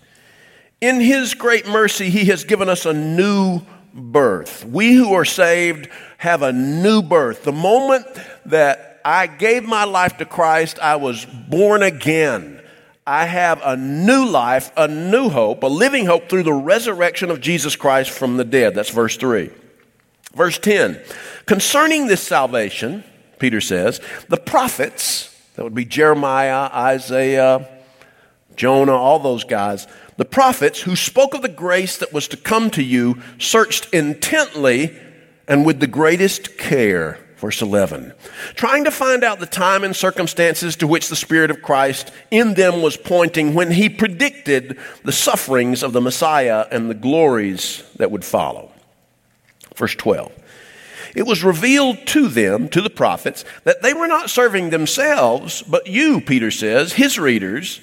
In 0.81 1.01
his 1.01 1.35
great 1.35 1.67
mercy, 1.67 2.11
he 2.11 2.27
has 2.27 2.45
given 2.45 2.69
us 2.69 2.85
a 2.85 2.93
new 2.93 3.63
birth. 3.95 4.65
We 4.65 4.93
who 4.93 5.15
are 5.15 5.25
saved 5.25 5.89
have 6.19 6.43
a 6.43 6.53
new 6.53 7.03
birth. 7.03 7.45
The 7.45 7.53
moment 7.53 8.07
that 8.47 9.01
I 9.05 9.27
gave 9.27 9.65
my 9.65 9.85
life 9.85 10.19
to 10.19 10.25
Christ, 10.25 10.79
I 10.79 10.97
was 10.97 11.25
born 11.25 11.83
again. 11.83 12.61
I 13.07 13.25
have 13.25 13.63
a 13.65 13.77
new 13.77 14.27
life, 14.27 14.71
a 14.77 14.87
new 14.87 15.31
hope, 15.31 15.63
a 15.63 15.67
living 15.67 16.05
hope 16.07 16.29
through 16.29 16.43
the 16.43 16.53
resurrection 16.53 17.31
of 17.31 17.41
Jesus 17.41 17.75
Christ 17.75 18.11
from 18.11 18.37
the 18.37 18.45
dead. 18.45 18.75
That's 18.75 18.91
verse 18.91 19.17
3. 19.17 19.51
Verse 20.35 20.59
10 20.59 21.01
Concerning 21.47 22.07
this 22.07 22.23
salvation, 22.23 23.03
Peter 23.39 23.61
says, 23.61 24.01
the 24.29 24.37
prophets, 24.37 25.35
that 25.55 25.65
would 25.65 25.75
be 25.75 25.85
Jeremiah, 25.85 26.71
Isaiah, 26.73 27.69
Jonah, 28.57 28.93
all 28.93 29.19
those 29.19 29.45
guys, 29.45 29.87
the 30.17 30.25
prophets 30.25 30.81
who 30.83 30.97
spoke 30.97 31.35
of 31.35 31.43
the 31.43 31.49
grace 31.49 31.97
that 31.99 32.13
was 32.13 32.29
to 32.29 32.37
come 32.37 32.71
to 32.71 32.83
you 32.83 33.23
searched 33.39 33.89
intently 33.93 34.99
and 35.47 35.65
with 35.65 35.81
the 35.81 35.87
greatest 35.87 36.59
care. 36.59 37.19
Verse 37.37 37.63
11. 37.63 38.13
Trying 38.57 38.83
to 38.83 38.91
find 38.91 39.23
out 39.23 39.39
the 39.39 39.47
time 39.47 39.85
and 39.85 39.95
circumstances 39.95 40.75
to 40.77 40.89
which 40.89 41.09
the 41.09 41.15
Spirit 41.15 41.53
of 41.53 41.63
Christ 41.63 42.11
in 42.33 42.55
them 42.55 42.83
was 42.83 42.97
pointing 42.97 43.55
when 43.55 43.71
he 43.71 43.89
predicted 43.89 44.77
the 45.05 45.13
sufferings 45.13 45.85
of 45.85 45.93
the 45.93 46.01
Messiah 46.01 46.67
and 46.73 46.91
the 46.91 46.95
glories 46.95 47.85
that 47.97 48.11
would 48.11 48.25
follow. 48.25 48.73
Verse 49.77 49.95
12. 49.95 50.33
It 51.19 51.27
was 51.27 51.43
revealed 51.43 52.07
to 52.07 52.29
them, 52.29 52.69
to 52.69 52.81
the 52.81 52.89
prophets, 52.89 53.45
that 53.65 53.83
they 53.83 53.93
were 53.93 54.07
not 54.07 54.31
serving 54.31 54.71
themselves, 54.71 55.63
but 55.63 55.89
you, 55.89 56.21
Peter 56.21 56.53
says, 56.53 56.93
his 56.93 57.19
readers, 57.19 57.81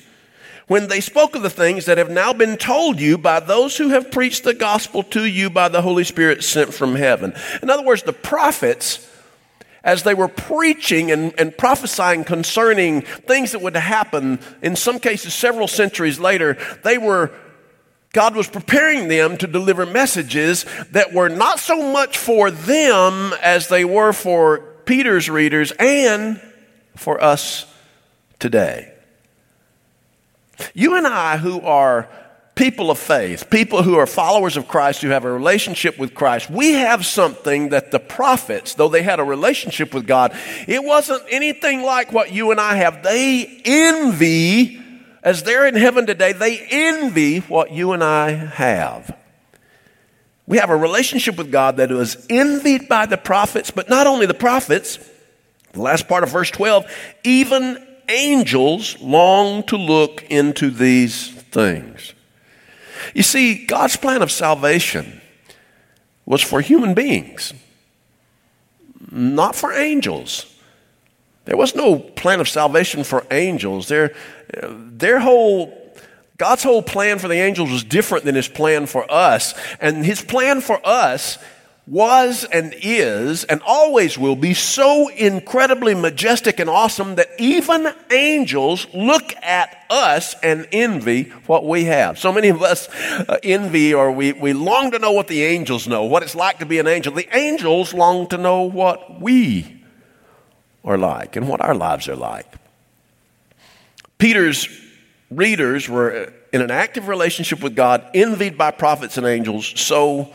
when 0.68 0.88
they 0.88 1.02
spoke 1.02 1.36
of 1.36 1.42
the 1.42 1.50
things 1.50 1.84
that 1.84 1.98
have 1.98 2.10
now 2.10 2.32
been 2.32 2.56
told 2.56 2.98
you 2.98 3.18
by 3.18 3.42
those 3.42 3.76
who 3.76 3.90
have 3.90 4.10
preached 4.10 4.46
the 4.46 4.54
gospel 4.54 5.04
to 5.04 5.26
you 5.26 5.50
by 5.50 5.68
the 5.68 5.82
Holy 5.82 6.06
Spirit 6.06 6.46
sent 6.46 6.74
from 6.74 6.96
heaven. 6.96 7.34
In 7.62 7.70
other 7.70 7.84
words, 7.84 8.04
the 8.04 8.14
prophets, 8.14 9.06
as 9.84 10.04
they 10.04 10.14
were 10.14 10.30
preaching 10.30 11.12
and, 11.12 11.38
and 11.38 11.58
prophesying 11.58 12.24
concerning 12.24 13.02
things 13.02 13.52
that 13.52 13.62
would 13.62 13.76
happen, 13.76 14.40
in 14.62 14.78
some 14.78 14.98
cases 14.98 15.34
several 15.34 15.68
centuries 15.68 16.22
later, 16.22 16.58
they 16.86 16.98
were 16.98 17.34
God 18.16 18.34
was 18.34 18.48
preparing 18.48 19.10
them 19.10 19.36
to 19.40 19.46
deliver 19.46 19.86
messages 19.86 20.66
that 20.92 21.12
were 21.12 21.28
not 21.28 21.60
so 21.60 21.92
much 21.92 22.18
for 22.18 22.50
them 22.50 23.34
as 23.42 23.68
they 23.68 23.84
were 23.84 24.14
for 24.14 24.60
Peter's 24.86 25.30
readers 25.30 25.74
and 25.74 26.40
for 26.96 27.22
us 27.22 27.66
today. 28.40 28.94
You 30.74 30.96
and 30.96 31.06
I, 31.06 31.36
who 31.36 31.60
are 31.60 32.08
people 32.56 32.90
of 32.90 32.98
faith, 32.98 33.50
people 33.50 33.84
who 33.84 33.96
are 33.96 34.08
followers 34.08 34.56
of 34.56 34.70
Christ, 34.70 35.02
who 35.02 35.10
have 35.10 35.26
a 35.26 35.32
relationship 35.32 36.00
with 36.00 36.16
Christ, 36.16 36.50
we 36.50 36.72
have 36.72 37.06
something 37.06 37.68
that 37.70 37.92
the 37.92 38.00
prophets, 38.00 38.76
though 38.76 38.88
they 38.88 39.04
had 39.04 39.20
a 39.20 39.26
relationship 39.26 39.94
with 39.94 40.08
God, 40.08 40.34
it 40.70 40.82
wasn't 40.82 41.24
anything 41.30 41.84
like 41.84 42.14
what 42.14 42.32
you 42.32 42.52
and 42.52 42.62
I 42.62 42.76
have. 42.76 43.04
They 43.04 43.62
envy 43.66 44.85
as 45.26 45.42
they're 45.42 45.66
in 45.66 45.76
heaven 45.76 46.06
today, 46.06 46.32
they 46.32 46.60
envy 46.70 47.40
what 47.40 47.72
you 47.72 47.94
and 47.94 48.04
I 48.04 48.30
have. 48.30 49.18
We 50.46 50.60
have 50.60 50.70
a 50.70 50.78
relationship 50.78 51.36
with 51.36 51.52
God 51.52 51.78
that 51.78 51.90
was 51.90 52.26
envied 52.30 52.88
by 52.88 53.08
the 53.08 53.18
prophets, 53.18 53.72
but 53.72 53.90
not 53.90 54.06
only 54.06 54.28
the 54.28 54.36
prophets, 54.36 55.00
the 55.74 55.82
last 55.82 56.08
part 56.08 56.24
of 56.24 56.30
verse 56.32 56.52
12, 56.52 56.86
even 57.24 57.84
angels 58.08 59.00
long 59.02 59.64
to 59.64 59.78
look 59.78 60.24
into 60.30 60.70
these 60.70 61.32
things. 61.32 62.14
You 63.16 63.24
see, 63.24 63.66
God's 63.66 63.96
plan 63.96 64.22
of 64.22 64.32
salvation 64.32 65.22
was 66.28 66.44
for 66.44 66.62
human 66.62 66.94
beings, 66.94 67.52
not 69.12 69.56
for 69.56 69.74
angels. 69.74 70.55
There 71.46 71.58
was 71.58 71.76
no 71.76 72.00
plan 72.00 72.40
of 72.40 72.50
salvation 72.50 73.04
for 73.04 73.26
angels. 73.32 73.88
Their, 73.88 74.16
their 74.62 75.20
whole 75.20 75.82
God's 76.38 76.64
whole 76.64 76.82
plan 76.82 77.20
for 77.20 77.30
the 77.30 77.36
angels 77.36 77.72
was 77.72 77.84
different 77.84 78.26
than 78.26 78.36
his 78.36 78.50
plan 78.50 78.88
for 78.88 79.10
us. 79.10 79.54
And 79.80 80.06
his 80.06 80.22
plan 80.22 80.60
for 80.60 80.86
us 80.86 81.38
was 81.88 82.44
and 82.46 82.74
is 82.82 83.44
and 83.44 83.62
always 83.66 84.18
will 84.18 84.36
be 84.36 84.54
so 84.54 85.08
incredibly 85.10 85.94
majestic 85.94 86.60
and 86.60 86.70
awesome 86.70 87.16
that 87.16 87.30
even 87.38 87.88
angels 88.12 88.88
look 88.94 89.34
at 89.44 89.86
us 89.90 90.36
and 90.42 90.68
envy 90.72 91.30
what 91.46 91.64
we 91.64 91.86
have. 91.86 92.18
So 92.18 92.34
many 92.34 92.50
of 92.50 92.62
us 92.62 92.90
uh, 92.90 93.38
envy 93.44 93.94
or 93.94 94.12
we, 94.12 94.34
we 94.34 94.52
long 94.52 94.92
to 94.92 95.00
know 95.00 95.12
what 95.12 95.28
the 95.28 95.44
angels 95.44 95.88
know, 95.88 96.04
what 96.04 96.24
it's 96.24 96.36
like 96.36 96.60
to 96.60 96.66
be 96.66 96.80
an 96.80 96.88
angel. 96.88 97.14
The 97.14 97.30
angels 97.38 97.94
long 97.94 98.28
to 98.30 98.38
know 98.38 98.64
what 98.64 99.22
we 99.22 99.85
are 100.86 100.98
like 100.98 101.36
and 101.36 101.50
what 101.50 101.60
our 101.60 101.76
lives 101.76 102.08
are 102.08 102.16
like. 102.16 102.46
Peter's 104.18 104.70
readers 105.30 105.90
were 105.90 106.32
in 106.54 106.62
an 106.62 106.72
active 106.72 107.10
relationship 107.10 107.62
with 107.62 107.76
God, 107.76 108.08
envied 108.14 108.58
by 108.58 108.72
prophets 108.72 109.18
and 109.18 109.28
angels, 109.28 109.74
so 109.76 110.32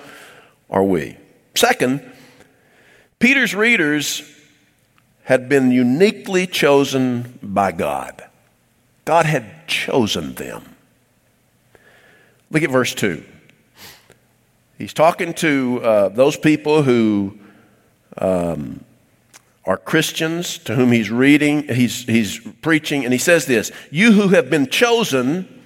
are 0.68 0.84
we. 0.84 1.16
Second, 1.54 2.02
Peter's 3.18 3.54
readers 3.54 4.22
had 5.22 5.48
been 5.48 5.70
uniquely 5.70 6.46
chosen 6.46 7.38
by 7.42 7.72
God. 7.72 8.22
God 9.04 9.26
had 9.26 9.66
chosen 9.66 10.34
them. 10.34 10.64
Look 12.50 12.62
at 12.62 12.70
verse 12.70 12.94
2. 12.94 13.24
He's 14.76 14.92
talking 14.92 15.34
to 15.34 15.80
uh, 15.82 16.08
those 16.08 16.36
people 16.36 16.82
who 16.82 17.38
um, 18.18 18.84
are 19.70 19.76
Christians 19.76 20.58
to 20.58 20.74
whom 20.74 20.90
he's 20.90 21.12
reading, 21.12 21.68
he's, 21.68 22.02
he's 22.02 22.40
preaching, 22.60 23.04
and 23.04 23.12
he 23.12 23.20
says 23.20 23.46
this 23.46 23.70
You 23.92 24.10
who 24.10 24.30
have 24.30 24.50
been 24.50 24.66
chosen 24.66 25.60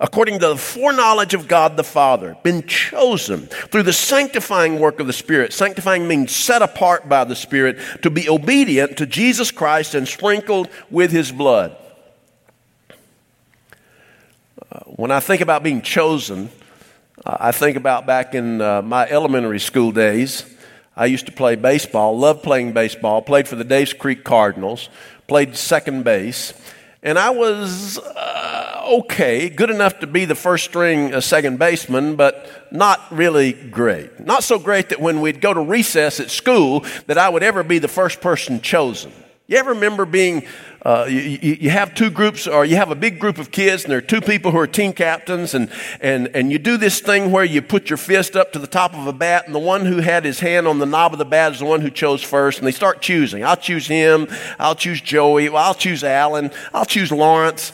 according 0.00 0.40
to 0.40 0.48
the 0.48 0.56
foreknowledge 0.56 1.32
of 1.32 1.46
God 1.46 1.76
the 1.76 1.84
Father, 1.84 2.36
been 2.42 2.66
chosen 2.66 3.46
through 3.46 3.84
the 3.84 3.92
sanctifying 3.92 4.80
work 4.80 4.98
of 4.98 5.06
the 5.06 5.12
Spirit. 5.12 5.52
Sanctifying 5.52 6.08
means 6.08 6.34
set 6.34 6.60
apart 6.60 7.08
by 7.08 7.22
the 7.22 7.36
Spirit 7.36 7.78
to 8.02 8.10
be 8.10 8.28
obedient 8.28 8.98
to 8.98 9.06
Jesus 9.06 9.52
Christ 9.52 9.94
and 9.94 10.08
sprinkled 10.08 10.68
with 10.90 11.12
his 11.12 11.30
blood. 11.30 11.76
Uh, 14.72 14.80
when 14.86 15.12
I 15.12 15.20
think 15.20 15.40
about 15.40 15.62
being 15.62 15.82
chosen, 15.82 16.50
uh, 17.24 17.36
I 17.38 17.52
think 17.52 17.76
about 17.76 18.06
back 18.06 18.34
in 18.34 18.60
uh, 18.60 18.82
my 18.82 19.08
elementary 19.08 19.60
school 19.60 19.92
days. 19.92 20.55
I 20.96 21.06
used 21.06 21.26
to 21.26 21.32
play 21.32 21.56
baseball, 21.56 22.18
loved 22.18 22.42
playing 22.42 22.72
baseball, 22.72 23.20
played 23.20 23.46
for 23.46 23.56
the 23.56 23.64
Daves 23.64 23.96
Creek 23.96 24.24
Cardinals, 24.24 24.88
played 25.26 25.54
second 25.54 26.04
base, 26.04 26.54
and 27.02 27.18
I 27.18 27.30
was 27.30 27.98
uh, 27.98 28.82
okay, 28.86 29.48
good 29.50 29.70
enough 29.70 30.00
to 30.00 30.06
be 30.06 30.24
the 30.24 30.34
first 30.34 30.64
string 30.64 31.12
uh, 31.12 31.20
second 31.20 31.58
baseman, 31.58 32.16
but 32.16 32.48
not 32.72 33.00
really 33.10 33.52
great. 33.52 34.20
Not 34.20 34.42
so 34.42 34.58
great 34.58 34.88
that 34.88 35.00
when 35.00 35.20
we'd 35.20 35.40
go 35.40 35.52
to 35.52 35.60
recess 35.60 36.18
at 36.18 36.30
school 36.30 36.84
that 37.06 37.18
I 37.18 37.28
would 37.28 37.42
ever 37.42 37.62
be 37.62 37.78
the 37.78 37.88
first 37.88 38.20
person 38.20 38.60
chosen. 38.60 39.12
You 39.48 39.58
ever 39.58 39.74
remember 39.74 40.04
being, 40.06 40.44
uh, 40.84 41.06
you, 41.08 41.56
you, 41.60 41.70
have 41.70 41.94
two 41.94 42.10
groups, 42.10 42.48
or 42.48 42.64
you 42.64 42.74
have 42.74 42.90
a 42.90 42.96
big 42.96 43.20
group 43.20 43.38
of 43.38 43.52
kids, 43.52 43.84
and 43.84 43.92
there 43.92 43.98
are 43.98 44.02
two 44.02 44.20
people 44.20 44.50
who 44.50 44.58
are 44.58 44.66
team 44.66 44.92
captains, 44.92 45.54
and, 45.54 45.70
and, 46.00 46.28
and 46.34 46.50
you 46.50 46.58
do 46.58 46.76
this 46.76 46.98
thing 46.98 47.30
where 47.30 47.44
you 47.44 47.62
put 47.62 47.88
your 47.88 47.96
fist 47.96 48.34
up 48.34 48.52
to 48.54 48.58
the 48.58 48.66
top 48.66 48.92
of 48.92 49.06
a 49.06 49.12
bat, 49.12 49.46
and 49.46 49.54
the 49.54 49.60
one 49.60 49.86
who 49.86 49.98
had 49.98 50.24
his 50.24 50.40
hand 50.40 50.66
on 50.66 50.80
the 50.80 50.86
knob 50.86 51.12
of 51.12 51.20
the 51.20 51.24
bat 51.24 51.52
is 51.52 51.60
the 51.60 51.64
one 51.64 51.80
who 51.80 51.90
chose 51.90 52.24
first, 52.24 52.58
and 52.58 52.66
they 52.66 52.72
start 52.72 53.00
choosing. 53.00 53.44
I'll 53.44 53.56
choose 53.56 53.86
him, 53.86 54.26
I'll 54.58 54.74
choose 54.74 55.00
Joey, 55.00 55.48
I'll 55.48 55.74
choose 55.74 56.02
Alan, 56.02 56.50
I'll 56.74 56.84
choose 56.84 57.12
Lawrence. 57.12 57.70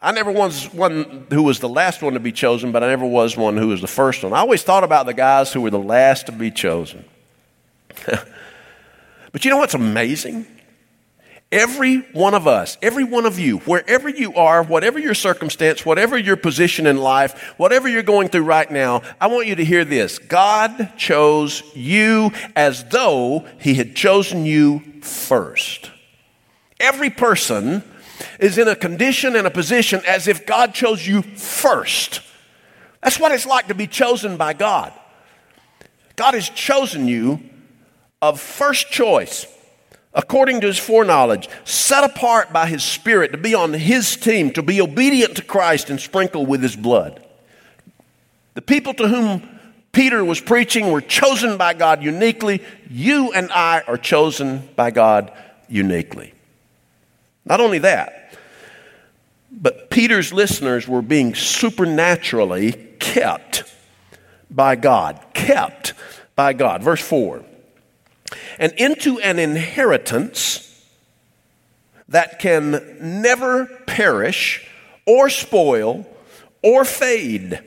I 0.00 0.12
never 0.12 0.30
was 0.30 0.72
one 0.72 1.26
who 1.30 1.42
was 1.42 1.58
the 1.58 1.68
last 1.68 2.00
one 2.00 2.12
to 2.12 2.20
be 2.20 2.30
chosen, 2.30 2.70
but 2.70 2.84
I 2.84 2.88
never 2.88 3.06
was 3.06 3.36
one 3.36 3.56
who 3.56 3.68
was 3.68 3.80
the 3.80 3.88
first 3.88 4.22
one. 4.22 4.32
I 4.32 4.38
always 4.38 4.62
thought 4.62 4.84
about 4.84 5.06
the 5.06 5.14
guys 5.14 5.52
who 5.52 5.60
were 5.62 5.70
the 5.70 5.80
last 5.80 6.26
to 6.26 6.32
be 6.32 6.52
chosen. 6.52 7.04
but 9.32 9.44
you 9.44 9.50
know 9.50 9.58
what's 9.58 9.74
amazing? 9.74 10.46
Every 11.52 11.98
one 12.12 12.32
of 12.32 12.46
us, 12.46 12.78
every 12.80 13.04
one 13.04 13.26
of 13.26 13.38
you, 13.38 13.58
wherever 13.58 14.08
you 14.08 14.34
are, 14.36 14.62
whatever 14.62 14.98
your 14.98 15.12
circumstance, 15.12 15.84
whatever 15.84 16.16
your 16.16 16.36
position 16.36 16.86
in 16.86 16.96
life, 16.96 17.54
whatever 17.58 17.88
you're 17.88 18.02
going 18.02 18.28
through 18.28 18.44
right 18.44 18.70
now, 18.70 19.02
I 19.20 19.26
want 19.26 19.46
you 19.46 19.54
to 19.56 19.64
hear 19.64 19.84
this. 19.84 20.18
God 20.18 20.94
chose 20.96 21.62
you 21.74 22.32
as 22.56 22.84
though 22.84 23.46
He 23.60 23.74
had 23.74 23.94
chosen 23.94 24.46
you 24.46 24.82
first. 25.02 25.90
Every 26.80 27.10
person 27.10 27.84
is 28.40 28.56
in 28.56 28.66
a 28.66 28.74
condition 28.74 29.36
and 29.36 29.46
a 29.46 29.50
position 29.50 30.00
as 30.08 30.28
if 30.28 30.46
God 30.46 30.72
chose 30.72 31.06
you 31.06 31.20
first. 31.20 32.22
That's 33.02 33.20
what 33.20 33.30
it's 33.30 33.46
like 33.46 33.68
to 33.68 33.74
be 33.74 33.86
chosen 33.86 34.38
by 34.38 34.54
God. 34.54 34.92
God 36.16 36.32
has 36.32 36.48
chosen 36.48 37.08
you 37.08 37.40
of 38.22 38.40
first 38.40 38.88
choice, 38.88 39.46
according 40.14 40.60
to 40.60 40.68
his 40.68 40.78
foreknowledge, 40.78 41.48
set 41.64 42.04
apart 42.04 42.52
by 42.52 42.68
his 42.68 42.84
Spirit 42.84 43.32
to 43.32 43.38
be 43.38 43.52
on 43.52 43.72
his 43.72 44.16
team, 44.16 44.52
to 44.52 44.62
be 44.62 44.80
obedient 44.80 45.36
to 45.36 45.42
Christ 45.42 45.90
and 45.90 46.00
sprinkled 46.00 46.48
with 46.48 46.62
his 46.62 46.76
blood. 46.76 47.22
The 48.54 48.62
people 48.62 48.94
to 48.94 49.08
whom 49.08 49.48
Peter 49.90 50.24
was 50.24 50.40
preaching 50.40 50.90
were 50.90 51.00
chosen 51.00 51.56
by 51.56 51.74
God 51.74 52.02
uniquely. 52.02 52.62
You 52.88 53.32
and 53.32 53.50
I 53.50 53.82
are 53.86 53.98
chosen 53.98 54.68
by 54.76 54.92
God 54.92 55.32
uniquely. 55.68 56.32
Not 57.44 57.60
only 57.60 57.78
that, 57.78 58.38
but 59.50 59.90
Peter's 59.90 60.32
listeners 60.32 60.86
were 60.86 61.02
being 61.02 61.34
supernaturally 61.34 62.72
kept 63.00 63.64
by 64.50 64.76
God. 64.76 65.20
Kept 65.34 65.94
by 66.36 66.52
God. 66.52 66.82
Verse 66.82 67.02
4 67.02 67.44
and 68.58 68.72
into 68.76 69.18
an 69.20 69.38
inheritance 69.38 70.68
that 72.08 72.38
can 72.38 72.96
never 73.00 73.66
perish 73.86 74.68
or 75.06 75.30
spoil 75.30 76.06
or 76.62 76.84
fade. 76.84 77.60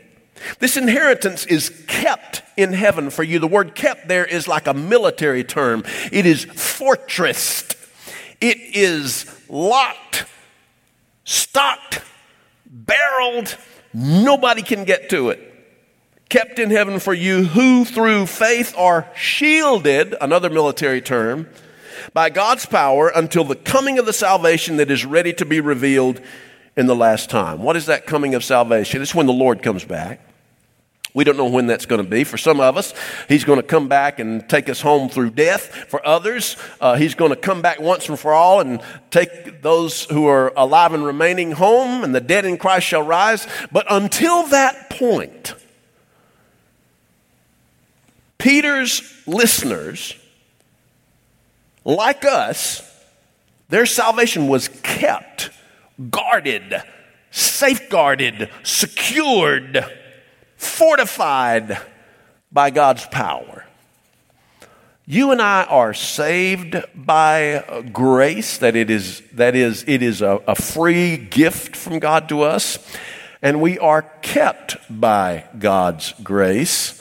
This 0.60 0.78
inheritance 0.78 1.45
is 1.45 1.69
kept 1.88 2.43
in 2.56 2.74
heaven 2.74 3.10
for 3.10 3.24
you. 3.24 3.39
The 3.39 3.48
word 3.48 3.74
kept 3.74 4.08
there 4.08 4.26
is 4.26 4.48
like 4.48 4.67
a 4.67 4.74
military 4.74 5.43
term. 5.43 5.84
It 6.12 6.26
is 6.26 6.45
fortressed. 6.45 7.76
It 8.41 8.58
is 8.60 9.26
locked, 9.50 10.26
stocked, 11.24 12.02
barreled. 12.65 13.58
Nobody 13.93 14.62
can 14.62 14.84
get 14.84 15.10
to 15.10 15.30
it 15.30 15.55
kept 16.29 16.59
in 16.59 16.71
heaven 16.71 16.99
for 16.99 17.13
you 17.13 17.45
who 17.45 17.85
through 17.85 18.25
faith 18.25 18.75
are 18.77 19.07
shielded, 19.15 20.15
another 20.19 20.49
military 20.49 21.01
term, 21.01 21.47
by 22.13 22.29
God's 22.29 22.65
power 22.65 23.09
until 23.09 23.43
the 23.43 23.55
coming 23.55 23.99
of 23.99 24.05
the 24.05 24.13
salvation 24.13 24.77
that 24.77 24.91
is 24.91 25.05
ready 25.05 25.33
to 25.33 25.45
be 25.45 25.59
revealed 25.59 26.21
in 26.75 26.88
the 26.88 26.95
last 26.95 27.29
time. 27.29 27.61
What 27.61 27.75
is 27.75 27.85
that 27.85 28.05
coming 28.05 28.35
of 28.35 28.43
salvation? 28.43 29.01
It's 29.01 29.15
when 29.15 29.27
the 29.27 29.33
Lord 29.33 29.63
comes 29.63 29.85
back. 29.85 30.19
We 31.13 31.23
don't 31.23 31.38
know 31.38 31.47
when 31.47 31.65
that's 31.65 31.85
going 31.85 32.03
to 32.03 32.09
be. 32.09 32.25
For 32.25 32.38
some 32.38 32.59
of 32.59 32.75
us, 32.75 32.93
He's 33.29 33.45
going 33.45 33.59
to 33.59 33.65
come 33.65 33.88
back 33.88 34.19
and 34.19 34.47
take 34.49 34.67
us 34.67 34.81
home 34.81 35.07
through 35.07 35.29
death. 35.29 35.67
For 35.88 36.05
others, 36.05 36.57
uh, 36.81 36.97
He's 36.97 37.15
going 37.15 37.29
to 37.29 37.38
come 37.38 37.61
back 37.61 37.79
once 37.79 38.09
and 38.09 38.19
for 38.19 38.33
all 38.33 38.59
and 38.59 38.81
take 39.11 39.61
those 39.61 40.03
who 40.05 40.27
are 40.27 40.51
alive 40.57 40.93
and 40.93 41.05
remaining 41.05 41.53
home, 41.53 42.03
and 42.03 42.13
the 42.13 42.19
dead 42.19 42.43
in 42.43 42.57
Christ 42.57 42.88
shall 42.88 43.01
rise. 43.01 43.47
But 43.71 43.85
until 43.89 44.47
that 44.47 44.89
point, 44.89 45.55
Peter's 48.38 49.02
listeners, 49.26 50.15
like 51.84 52.26
us, 52.26 52.82
their 53.69 53.86
salvation 53.86 54.48
was 54.48 54.67
kept, 54.67 55.50
guarded, 56.12 56.82
safeguarded, 57.32 58.50
secured, 58.63 59.86
fortified 60.58 61.80
by 62.52 62.69
God's 62.69 63.06
power. 63.08 63.65
You 65.08 65.32
and 65.32 65.41
I 65.41 65.63
are 65.65 65.93
saved 65.93 66.76
by 66.95 67.84
grace, 67.93 68.58
that 68.58 68.76
it 68.76 68.89
is, 68.89 69.21
that 69.34 69.56
is, 69.56 69.84
it 69.88 70.02
is 70.02 70.21
a, 70.21 70.41
a 70.48 70.56
free 70.56 71.17
gift 71.17 71.76
from 71.76 72.00
God 72.00 72.28
to 72.30 72.41
us. 72.41 72.80
and 73.41 73.62
we 73.62 73.78
are 73.78 74.02
kept 74.24 74.78
by 74.89 75.45
God's 75.60 76.13
grace. 76.24 77.00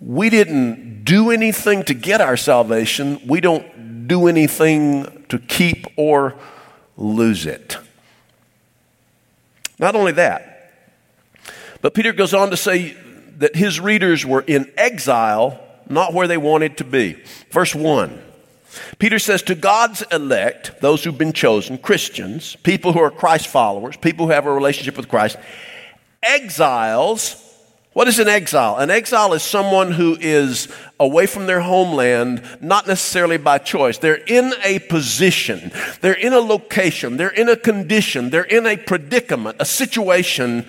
We 0.00 0.30
didn't 0.30 1.04
do 1.04 1.30
anything 1.30 1.84
to 1.84 1.94
get 1.94 2.20
our 2.20 2.36
salvation. 2.36 3.20
We 3.26 3.40
don't 3.40 4.06
do 4.06 4.28
anything 4.28 5.24
to 5.28 5.38
keep 5.38 5.86
or 5.96 6.34
lose 6.96 7.46
it. 7.46 7.76
Not 9.78 9.94
only 9.94 10.12
that, 10.12 10.72
but 11.80 11.94
Peter 11.94 12.12
goes 12.12 12.34
on 12.34 12.50
to 12.50 12.56
say 12.56 12.96
that 13.38 13.54
his 13.54 13.78
readers 13.80 14.24
were 14.24 14.42
in 14.42 14.70
exile, 14.76 15.60
not 15.88 16.14
where 16.14 16.26
they 16.26 16.38
wanted 16.38 16.78
to 16.78 16.84
be. 16.84 17.22
Verse 17.50 17.74
1. 17.74 18.22
Peter 18.98 19.18
says, 19.18 19.42
To 19.42 19.54
God's 19.54 20.02
elect, 20.12 20.80
those 20.80 21.04
who've 21.04 21.16
been 21.16 21.32
chosen, 21.32 21.78
Christians, 21.78 22.56
people 22.56 22.92
who 22.92 23.00
are 23.00 23.10
Christ 23.10 23.48
followers, 23.48 23.96
people 23.96 24.26
who 24.26 24.32
have 24.32 24.46
a 24.46 24.52
relationship 24.52 24.96
with 24.96 25.08
Christ, 25.08 25.36
exiles, 26.22 27.42
what 27.96 28.08
is 28.08 28.18
an 28.18 28.28
exile? 28.28 28.76
An 28.76 28.90
exile 28.90 29.32
is 29.32 29.42
someone 29.42 29.90
who 29.90 30.18
is 30.20 30.68
away 31.00 31.24
from 31.24 31.46
their 31.46 31.60
homeland, 31.60 32.42
not 32.60 32.86
necessarily 32.86 33.38
by 33.38 33.56
choice. 33.56 33.96
They're 33.96 34.16
in 34.16 34.52
a 34.62 34.80
position, 34.80 35.72
they're 36.02 36.12
in 36.12 36.34
a 36.34 36.38
location, 36.38 37.16
they're 37.16 37.30
in 37.30 37.48
a 37.48 37.56
condition, 37.56 38.28
they're 38.28 38.42
in 38.42 38.66
a 38.66 38.76
predicament, 38.76 39.56
a 39.60 39.64
situation 39.64 40.66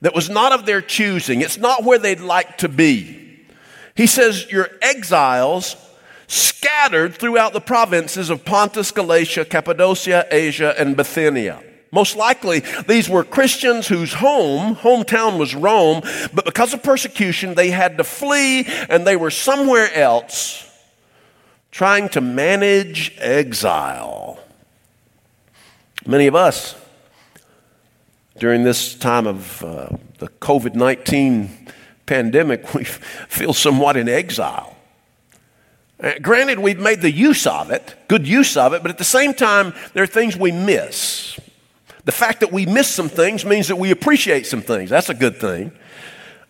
that 0.00 0.14
was 0.14 0.30
not 0.30 0.52
of 0.52 0.64
their 0.64 0.80
choosing. 0.80 1.42
It's 1.42 1.58
not 1.58 1.84
where 1.84 1.98
they'd 1.98 2.20
like 2.20 2.56
to 2.56 2.70
be. 2.70 3.44
He 3.94 4.06
says, 4.06 4.50
You're 4.50 4.70
exiles 4.80 5.76
scattered 6.26 7.14
throughout 7.16 7.52
the 7.52 7.60
provinces 7.60 8.30
of 8.30 8.46
Pontus, 8.46 8.92
Galatia, 8.92 9.44
Cappadocia, 9.44 10.26
Asia, 10.30 10.74
and 10.78 10.96
Bithynia. 10.96 11.62
Most 11.94 12.16
likely, 12.16 12.60
these 12.88 13.06
were 13.06 13.22
Christians 13.22 13.86
whose 13.86 14.14
home, 14.14 14.76
hometown 14.76 15.38
was 15.38 15.54
Rome, 15.54 16.00
but 16.32 16.46
because 16.46 16.72
of 16.72 16.82
persecution, 16.82 17.54
they 17.54 17.70
had 17.70 17.98
to 17.98 18.04
flee 18.04 18.66
and 18.88 19.06
they 19.06 19.14
were 19.14 19.30
somewhere 19.30 19.92
else 19.92 20.66
trying 21.70 22.08
to 22.10 22.22
manage 22.22 23.14
exile. 23.18 24.40
Many 26.06 26.26
of 26.26 26.34
us, 26.34 26.74
during 28.38 28.64
this 28.64 28.94
time 28.94 29.26
of 29.26 29.62
uh, 29.62 29.88
the 30.18 30.28
COVID 30.28 30.74
19 30.74 31.68
pandemic, 32.06 32.72
we 32.74 32.84
feel 32.84 33.52
somewhat 33.52 33.98
in 33.98 34.08
exile. 34.08 34.76
Uh, 36.00 36.12
granted, 36.22 36.58
we've 36.58 36.80
made 36.80 37.02
the 37.02 37.12
use 37.12 37.46
of 37.46 37.70
it, 37.70 37.94
good 38.08 38.26
use 38.26 38.56
of 38.56 38.72
it, 38.72 38.80
but 38.80 38.90
at 38.90 38.98
the 38.98 39.04
same 39.04 39.34
time, 39.34 39.74
there 39.92 40.02
are 40.02 40.06
things 40.06 40.38
we 40.38 40.50
miss. 40.50 41.38
The 42.04 42.12
fact 42.12 42.40
that 42.40 42.52
we 42.52 42.66
miss 42.66 42.88
some 42.88 43.08
things 43.08 43.44
means 43.44 43.68
that 43.68 43.76
we 43.76 43.90
appreciate 43.90 44.46
some 44.46 44.62
things. 44.62 44.90
That's 44.90 45.08
a 45.08 45.14
good 45.14 45.36
thing. 45.36 45.72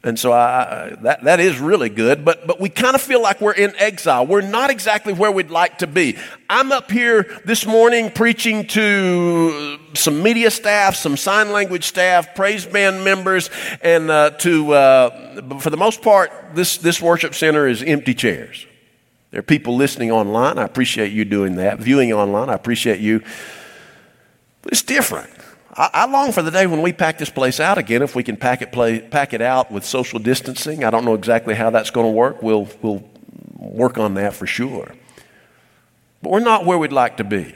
And 0.04 0.18
so 0.18 0.32
I, 0.32 0.96
that, 1.02 1.22
that 1.22 1.38
is 1.38 1.60
really 1.60 1.88
good, 1.88 2.24
but, 2.24 2.44
but 2.44 2.58
we 2.58 2.68
kind 2.68 2.96
of 2.96 3.00
feel 3.00 3.22
like 3.22 3.40
we're 3.40 3.52
in 3.52 3.72
exile. 3.76 4.26
We're 4.26 4.40
not 4.40 4.68
exactly 4.68 5.12
where 5.12 5.30
we'd 5.30 5.50
like 5.50 5.78
to 5.78 5.86
be. 5.86 6.18
I'm 6.50 6.72
up 6.72 6.90
here 6.90 7.40
this 7.44 7.66
morning 7.66 8.10
preaching 8.10 8.66
to 8.68 9.78
some 9.94 10.20
media 10.20 10.50
staff, 10.50 10.96
some 10.96 11.16
sign 11.16 11.52
language 11.52 11.84
staff, 11.84 12.34
praise 12.34 12.66
band 12.66 13.04
members, 13.04 13.48
and 13.80 14.10
uh, 14.10 14.30
to, 14.38 14.72
uh, 14.72 15.58
for 15.60 15.70
the 15.70 15.76
most 15.76 16.02
part, 16.02 16.32
this, 16.54 16.78
this 16.78 17.00
worship 17.00 17.32
center 17.32 17.68
is 17.68 17.80
empty 17.80 18.14
chairs. 18.14 18.66
There 19.30 19.38
are 19.38 19.44
people 19.44 19.76
listening 19.76 20.10
online. 20.10 20.58
I 20.58 20.64
appreciate 20.64 21.12
you 21.12 21.24
doing 21.24 21.56
that. 21.56 21.78
Viewing 21.78 22.12
online, 22.12 22.50
I 22.50 22.54
appreciate 22.54 22.98
you. 22.98 23.20
But 24.62 24.72
it's 24.72 24.82
different. 24.82 25.30
I, 25.74 25.90
I, 25.92 26.06
long 26.06 26.32
for 26.32 26.42
the 26.42 26.50
day 26.50 26.66
when 26.66 26.82
we 26.82 26.92
pack 26.92 27.18
this 27.18 27.30
place 27.30 27.58
out 27.58 27.78
again, 27.78 28.02
if 28.02 28.14
we 28.14 28.22
can 28.22 28.36
pack 28.36 28.60
it, 28.62 28.72
play, 28.72 29.00
pack 29.00 29.32
it 29.32 29.40
out 29.40 29.70
with 29.70 29.84
social 29.84 30.18
distancing. 30.18 30.84
I 30.84 30.90
don't 30.90 31.04
know 31.04 31.14
exactly 31.14 31.54
how 31.54 31.70
that's 31.70 31.90
going 31.90 32.06
to 32.06 32.12
work. 32.12 32.42
We'll, 32.42 32.68
we'll 32.82 33.02
work 33.56 33.96
on 33.96 34.14
that 34.14 34.34
for 34.34 34.46
sure. 34.46 34.94
But 36.20 36.30
we're 36.30 36.40
not 36.40 36.66
where 36.66 36.78
we'd 36.78 36.92
like 36.92 37.16
to 37.16 37.24
be. 37.24 37.54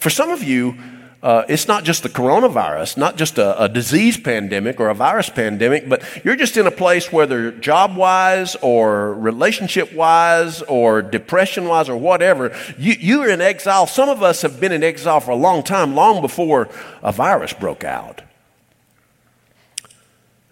For 0.00 0.10
some 0.10 0.30
of 0.30 0.42
you, 0.42 0.76
uh, 1.20 1.42
it's 1.48 1.66
not 1.66 1.82
just 1.82 2.04
the 2.04 2.08
coronavirus, 2.08 2.96
not 2.96 3.16
just 3.16 3.38
a, 3.38 3.64
a, 3.64 3.68
disease 3.68 4.16
pandemic 4.16 4.78
or 4.78 4.88
a 4.88 4.94
virus 4.94 5.28
pandemic, 5.28 5.88
but 5.88 6.04
you're 6.24 6.36
just 6.36 6.56
in 6.56 6.64
a 6.64 6.70
place 6.70 7.12
whether 7.12 7.50
job 7.50 7.96
wise 7.96 8.54
or 8.62 9.14
relationship 9.14 9.92
wise 9.92 10.62
or 10.62 11.02
depression 11.02 11.66
wise 11.66 11.88
or 11.88 11.96
whatever, 11.96 12.56
you, 12.78 12.94
you 13.00 13.22
are 13.22 13.28
in 13.28 13.40
exile. 13.40 13.88
Some 13.88 14.08
of 14.08 14.22
us 14.22 14.42
have 14.42 14.60
been 14.60 14.70
in 14.70 14.84
exile 14.84 15.18
for 15.18 15.32
a 15.32 15.36
long 15.36 15.64
time, 15.64 15.96
long 15.96 16.20
before 16.20 16.68
a 17.02 17.10
virus 17.10 17.52
broke 17.52 17.82
out. 17.82 18.22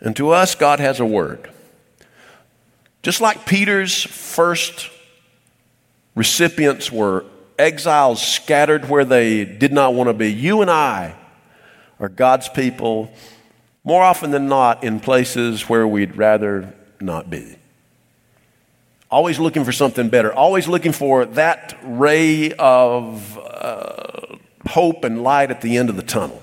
And 0.00 0.16
to 0.16 0.30
us, 0.30 0.56
God 0.56 0.80
has 0.80 0.98
a 0.98 1.06
word. 1.06 1.48
Just 3.02 3.20
like 3.20 3.46
Peter's 3.46 4.02
first 4.02 4.90
recipients 6.16 6.90
were 6.90 7.24
exiles 7.58 8.20
scattered 8.20 8.88
where 8.88 9.04
they 9.04 9.44
did 9.44 9.72
not 9.72 9.94
want 9.94 10.08
to 10.08 10.14
be. 10.14 10.32
You 10.32 10.62
and 10.62 10.70
I 10.70 11.14
are 11.98 12.08
God's 12.08 12.48
people 12.48 13.10
more 13.84 14.02
often 14.02 14.30
than 14.30 14.48
not 14.48 14.82
in 14.82 15.00
places 15.00 15.68
where 15.68 15.86
we'd 15.86 16.16
rather 16.16 16.74
not 17.00 17.30
be. 17.30 17.56
Always 19.10 19.38
looking 19.38 19.64
for 19.64 19.72
something 19.72 20.08
better, 20.08 20.32
always 20.32 20.66
looking 20.66 20.92
for 20.92 21.24
that 21.26 21.78
ray 21.84 22.52
of 22.52 23.38
uh, 23.38 24.36
hope 24.66 25.04
and 25.04 25.22
light 25.22 25.50
at 25.50 25.60
the 25.60 25.76
end 25.76 25.88
of 25.88 25.96
the 25.96 26.02
tunnel. 26.02 26.42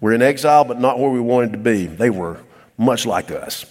We're 0.00 0.12
in 0.12 0.22
exile, 0.22 0.64
but 0.64 0.80
not 0.80 0.98
where 0.98 1.10
we 1.10 1.20
wanted 1.20 1.52
to 1.52 1.58
be. 1.58 1.86
They 1.86 2.10
were 2.10 2.38
much 2.78 3.06
like 3.06 3.30
us. 3.30 3.66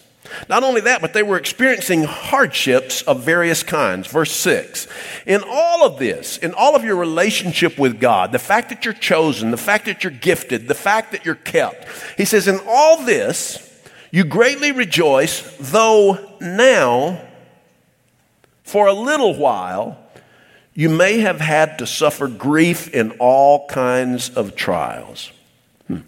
Not 0.50 0.64
only 0.64 0.82
that, 0.82 1.02
but 1.02 1.14
they 1.14 1.24
were 1.24 1.38
experiencing 1.38 2.04
hardships 2.04 3.02
of 3.04 3.24
various 3.24 3.64
kinds. 3.64 4.08
Verse 4.08 4.32
6. 4.32 4.88
In 5.26 5.44
all 5.48 5.86
of 5.86 6.00
this, 6.00 6.38
in 6.38 6.54
all 6.54 6.76
of 6.76 6.84
your 6.84 6.96
relationship 6.96 7.78
with 7.78 8.00
God, 8.00 8.32
the 8.32 8.40
fact 8.40 8.70
that 8.70 8.86
you're 8.86 8.94
chosen, 8.94 9.52
the 9.52 9.58
fact 9.58 9.86
that 9.86 10.04
you're 10.04 10.12
gifted, 10.12 10.68
the 10.68 10.76
fact 10.76 11.12
that 11.12 11.26
you're 11.26 11.36
kept, 11.36 11.88
he 12.18 12.26
says, 12.26 12.48
in 12.48 12.60
all 12.68 13.04
this, 13.04 13.70
you 14.12 14.24
greatly 14.24 14.72
rejoice, 14.72 15.42
though 15.60 16.38
now, 16.40 17.22
for 18.64 18.88
a 18.88 18.94
little 18.94 19.36
while, 19.36 19.98
you 20.74 20.90
may 20.90 21.20
have 21.20 21.40
had 21.40 21.78
to 21.80 21.88
suffer 21.88 22.28
grief 22.28 22.94
in 22.94 23.12
all 23.20 23.68
kinds 23.68 24.30
of 24.30 24.56
trials. 24.56 25.32
Hmm. 25.88 26.00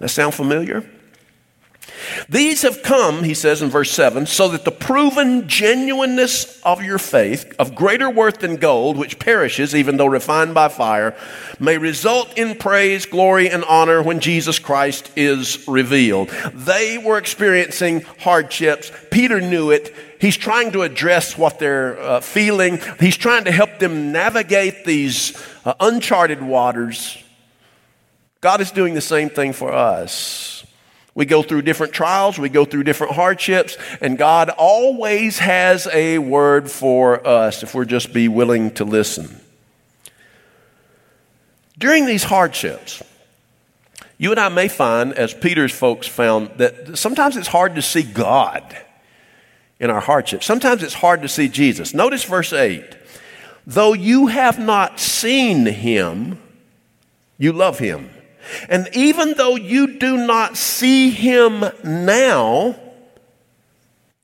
That 0.00 0.08
sound 0.08 0.34
familiar? 0.34 0.88
These 2.28 2.62
have 2.62 2.82
come, 2.82 3.22
he 3.22 3.34
says 3.34 3.62
in 3.62 3.70
verse 3.70 3.90
7, 3.90 4.26
so 4.26 4.48
that 4.48 4.64
the 4.64 4.70
proven 4.70 5.48
genuineness 5.48 6.60
of 6.62 6.82
your 6.82 6.98
faith, 6.98 7.54
of 7.58 7.74
greater 7.74 8.10
worth 8.10 8.38
than 8.38 8.56
gold, 8.56 8.96
which 8.96 9.18
perishes 9.18 9.74
even 9.74 9.96
though 9.96 10.06
refined 10.06 10.54
by 10.54 10.68
fire, 10.68 11.16
may 11.58 11.78
result 11.78 12.36
in 12.36 12.56
praise, 12.56 13.06
glory, 13.06 13.48
and 13.50 13.64
honor 13.64 14.02
when 14.02 14.20
Jesus 14.20 14.58
Christ 14.58 15.10
is 15.16 15.66
revealed. 15.66 16.28
They 16.54 16.98
were 16.98 17.18
experiencing 17.18 18.02
hardships. 18.20 18.92
Peter 19.10 19.40
knew 19.40 19.70
it. 19.70 19.94
He's 20.20 20.36
trying 20.36 20.72
to 20.72 20.82
address 20.82 21.38
what 21.38 21.58
they're 21.58 21.98
uh, 22.00 22.20
feeling, 22.20 22.80
he's 22.98 23.16
trying 23.16 23.44
to 23.44 23.52
help 23.52 23.78
them 23.78 24.12
navigate 24.12 24.84
these 24.84 25.40
uh, 25.64 25.74
uncharted 25.80 26.42
waters. 26.42 27.22
God 28.40 28.60
is 28.60 28.70
doing 28.70 28.94
the 28.94 29.00
same 29.00 29.30
thing 29.30 29.52
for 29.52 29.72
us. 29.72 30.57
We 31.18 31.26
go 31.26 31.42
through 31.42 31.62
different 31.62 31.92
trials, 31.92 32.38
we 32.38 32.48
go 32.48 32.64
through 32.64 32.84
different 32.84 33.14
hardships, 33.14 33.76
and 34.00 34.16
God 34.16 34.50
always 34.50 35.40
has 35.40 35.88
a 35.92 36.18
word 36.18 36.70
for 36.70 37.26
us 37.26 37.64
if 37.64 37.74
we're 37.74 37.86
just 37.86 38.12
be 38.12 38.28
willing 38.28 38.70
to 38.74 38.84
listen. 38.84 39.40
During 41.76 42.06
these 42.06 42.22
hardships, 42.22 43.02
you 44.16 44.30
and 44.30 44.38
I 44.38 44.48
may 44.48 44.68
find, 44.68 45.12
as 45.12 45.34
Peter's 45.34 45.72
folks 45.72 46.06
found, 46.06 46.50
that 46.58 46.96
sometimes 46.96 47.36
it's 47.36 47.48
hard 47.48 47.74
to 47.74 47.82
see 47.82 48.04
God 48.04 48.78
in 49.80 49.90
our 49.90 50.00
hardships. 50.00 50.46
Sometimes 50.46 50.84
it's 50.84 50.94
hard 50.94 51.22
to 51.22 51.28
see 51.28 51.48
Jesus. 51.48 51.94
Notice 51.94 52.22
verse 52.22 52.52
8. 52.52 52.94
Though 53.66 53.92
you 53.92 54.28
have 54.28 54.60
not 54.60 55.00
seen 55.00 55.66
him, 55.66 56.38
you 57.38 57.52
love 57.52 57.80
him. 57.80 58.08
And 58.68 58.88
even 58.92 59.34
though 59.34 59.56
you 59.56 59.98
do 59.98 60.26
not 60.26 60.56
see 60.56 61.10
him 61.10 61.64
now, 61.84 62.76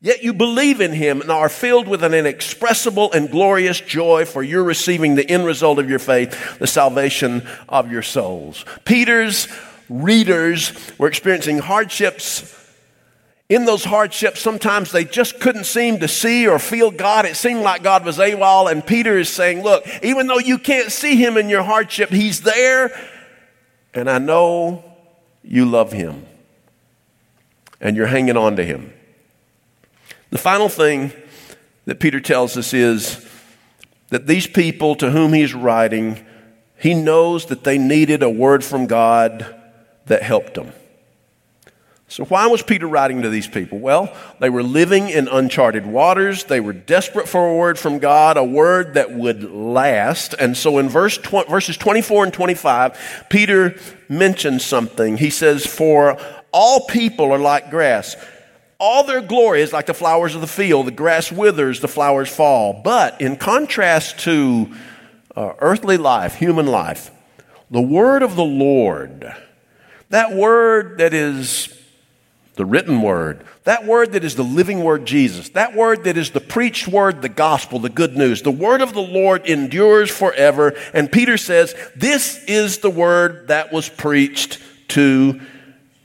Yet 0.04 0.22
you 0.22 0.34
believe 0.34 0.82
in 0.82 0.92
him 0.92 1.22
and 1.22 1.30
are 1.30 1.48
filled 1.48 1.88
with 1.88 2.04
an 2.04 2.12
inexpressible 2.12 3.10
and 3.12 3.30
glorious 3.30 3.80
joy, 3.80 4.26
for 4.26 4.42
you're 4.42 4.62
receiving 4.62 5.14
the 5.14 5.26
end 5.26 5.46
result 5.46 5.78
of 5.78 5.88
your 5.88 5.98
faith, 5.98 6.58
the 6.58 6.66
salvation 6.66 7.48
of 7.70 7.90
your 7.90 8.02
souls. 8.02 8.66
Peter's 8.84 9.48
readers 9.88 10.74
were 10.98 11.08
experiencing 11.08 11.56
hardships. 11.56 12.54
In 13.48 13.64
those 13.64 13.82
hardships, 13.82 14.42
sometimes 14.42 14.92
they 14.92 15.06
just 15.06 15.40
couldn't 15.40 15.64
seem 15.64 16.00
to 16.00 16.08
see 16.08 16.46
or 16.46 16.58
feel 16.58 16.90
God. 16.90 17.24
It 17.24 17.36
seemed 17.36 17.62
like 17.62 17.82
God 17.82 18.04
was 18.04 18.18
AWOL. 18.18 18.70
And 18.70 18.86
Peter 18.86 19.16
is 19.16 19.30
saying, 19.30 19.62
Look, 19.62 19.86
even 20.02 20.26
though 20.26 20.38
you 20.38 20.58
can't 20.58 20.92
see 20.92 21.16
him 21.16 21.38
in 21.38 21.48
your 21.48 21.62
hardship, 21.62 22.10
he's 22.10 22.42
there 22.42 22.92
And 23.94 24.10
I 24.10 24.18
know 24.18 24.84
you 25.42 25.64
love 25.64 25.92
him 25.92 26.26
and 27.80 27.96
you're 27.96 28.06
hanging 28.06 28.36
on 28.36 28.56
to 28.56 28.64
him. 28.64 28.92
The 30.30 30.38
final 30.38 30.68
thing 30.68 31.12
that 31.84 32.00
Peter 32.00 32.20
tells 32.20 32.56
us 32.56 32.72
is 32.74 33.24
that 34.08 34.26
these 34.26 34.46
people 34.46 34.96
to 34.96 35.10
whom 35.10 35.32
he's 35.32 35.54
writing, 35.54 36.24
he 36.78 36.94
knows 36.94 37.46
that 37.46 37.64
they 37.64 37.78
needed 37.78 38.22
a 38.22 38.30
word 38.30 38.64
from 38.64 38.86
God 38.86 39.54
that 40.06 40.22
helped 40.22 40.54
them. 40.54 40.72
So, 42.14 42.24
why 42.26 42.46
was 42.46 42.62
Peter 42.62 42.86
writing 42.86 43.22
to 43.22 43.28
these 43.28 43.48
people? 43.48 43.80
Well, 43.80 44.16
they 44.38 44.48
were 44.48 44.62
living 44.62 45.08
in 45.08 45.26
uncharted 45.26 45.84
waters. 45.84 46.44
They 46.44 46.60
were 46.60 46.72
desperate 46.72 47.28
for 47.28 47.48
a 47.48 47.56
word 47.56 47.76
from 47.76 47.98
God, 47.98 48.36
a 48.36 48.44
word 48.44 48.94
that 48.94 49.10
would 49.10 49.50
last. 49.50 50.32
And 50.32 50.56
so, 50.56 50.78
in 50.78 50.88
verse 50.88 51.18
tw- 51.18 51.48
verses 51.48 51.76
24 51.76 52.26
and 52.26 52.32
25, 52.32 53.24
Peter 53.30 53.76
mentions 54.08 54.64
something. 54.64 55.16
He 55.16 55.28
says, 55.28 55.66
For 55.66 56.16
all 56.52 56.86
people 56.86 57.32
are 57.32 57.38
like 57.38 57.68
grass. 57.68 58.14
All 58.78 59.02
their 59.02 59.20
glory 59.20 59.62
is 59.62 59.72
like 59.72 59.86
the 59.86 59.92
flowers 59.92 60.36
of 60.36 60.40
the 60.40 60.46
field. 60.46 60.86
The 60.86 60.92
grass 60.92 61.32
withers, 61.32 61.80
the 61.80 61.88
flowers 61.88 62.28
fall. 62.28 62.80
But 62.84 63.20
in 63.20 63.34
contrast 63.34 64.20
to 64.20 64.72
uh, 65.34 65.54
earthly 65.58 65.96
life, 65.96 66.36
human 66.36 66.66
life, 66.68 67.10
the 67.72 67.82
word 67.82 68.22
of 68.22 68.36
the 68.36 68.44
Lord, 68.44 69.34
that 70.10 70.32
word 70.32 70.98
that 70.98 71.12
is 71.12 71.76
the 72.54 72.64
written 72.64 73.02
word, 73.02 73.44
that 73.64 73.84
word 73.84 74.12
that 74.12 74.24
is 74.24 74.36
the 74.36 74.44
living 74.44 74.84
word 74.84 75.04
Jesus, 75.06 75.48
that 75.50 75.74
word 75.74 76.04
that 76.04 76.16
is 76.16 76.30
the 76.30 76.40
preached 76.40 76.86
word, 76.86 77.20
the 77.20 77.28
gospel, 77.28 77.78
the 77.80 77.88
good 77.88 78.16
news, 78.16 78.42
the 78.42 78.50
word 78.50 78.80
of 78.80 78.92
the 78.92 79.02
Lord 79.02 79.44
endures 79.46 80.10
forever. 80.10 80.74
And 80.92 81.10
Peter 81.10 81.36
says, 81.36 81.74
This 81.96 82.42
is 82.44 82.78
the 82.78 82.90
word 82.90 83.48
that 83.48 83.72
was 83.72 83.88
preached 83.88 84.60
to 84.88 85.40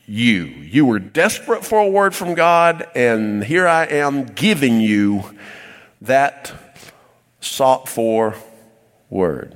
you. 0.08 0.46
You 0.46 0.86
were 0.88 1.00
desperate 1.00 1.64
for 1.64 1.80
a 1.80 1.90
word 1.90 2.16
from 2.16 2.34
God, 2.34 2.88
and 2.96 3.44
here 3.44 3.68
I 3.68 3.86
am 3.86 4.26
giving 4.26 4.82
you 4.82 5.38
that 6.02 6.52
sought 7.42 7.88
for 7.88 8.36
word. 9.10 9.56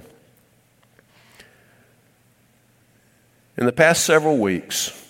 In 3.57 3.65
the 3.65 3.71
past 3.71 4.03
several 4.03 4.37
weeks, 4.37 5.02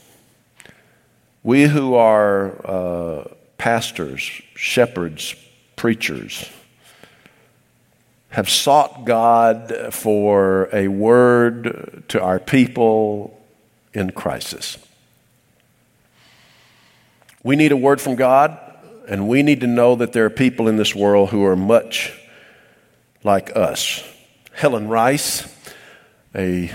we 1.43 1.63
who 1.63 1.95
are 1.95 2.65
uh, 2.65 3.27
pastors, 3.57 4.21
shepherds, 4.55 5.35
preachers, 5.75 6.49
have 8.29 8.49
sought 8.49 9.05
God 9.05 9.89
for 9.91 10.69
a 10.73 10.87
word 10.87 12.03
to 12.07 12.21
our 12.21 12.39
people 12.39 13.39
in 13.93 14.11
crisis. 14.11 14.77
We 17.43 17.55
need 17.55 17.71
a 17.71 17.77
word 17.77 17.99
from 17.99 18.15
God, 18.15 18.57
and 19.07 19.27
we 19.27 19.43
need 19.43 19.61
to 19.61 19.67
know 19.67 19.95
that 19.95 20.13
there 20.13 20.25
are 20.25 20.29
people 20.29 20.67
in 20.67 20.77
this 20.77 20.95
world 20.95 21.29
who 21.29 21.45
are 21.45 21.57
much 21.57 22.17
like 23.23 23.55
us. 23.55 24.03
Helen 24.53 24.87
Rice, 24.87 25.45
a 26.33 26.71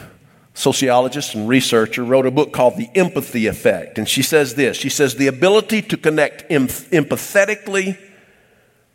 sociologist 0.58 1.34
and 1.34 1.48
researcher, 1.48 2.04
wrote 2.04 2.26
a 2.26 2.30
book 2.30 2.52
called 2.52 2.76
The 2.76 2.90
Empathy 2.94 3.46
Effect. 3.46 3.98
And 3.98 4.08
she 4.08 4.22
says 4.22 4.54
this 4.54 4.76
She 4.76 4.90
says, 4.90 5.14
the 5.14 5.26
ability 5.26 5.82
to 5.82 5.96
connect 5.96 6.48
empathetically 6.50 7.98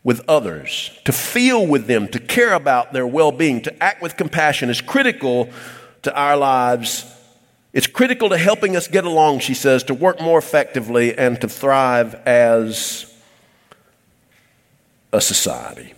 with 0.04 0.22
others, 0.28 0.92
to 1.06 1.14
feel 1.14 1.66
with 1.66 1.88
them, 1.88 2.08
to 2.10 2.20
care 2.20 2.54
about 2.54 2.94
their 2.94 3.08
well 3.08 3.32
being, 3.32 3.62
to 3.62 3.84
act 3.84 4.02
with 4.02 4.18
compassion 4.18 4.70
is 4.70 4.82
critical 4.82 5.50
to 6.02 6.14
our 6.14 6.36
lives 6.36 7.10
it's 7.74 7.88
critical 7.88 8.30
to 8.30 8.38
helping 8.38 8.76
us 8.76 8.88
get 8.88 9.04
along, 9.04 9.40
she 9.40 9.56
says, 9.56 9.84
to 9.86 9.96
work 9.96 10.22
more 10.22 10.38
effectively 10.38 11.18
and 11.18 11.42
to 11.42 11.50
thrive 11.50 12.14
as 12.28 13.12
a 15.12 15.20
society. 15.20 15.96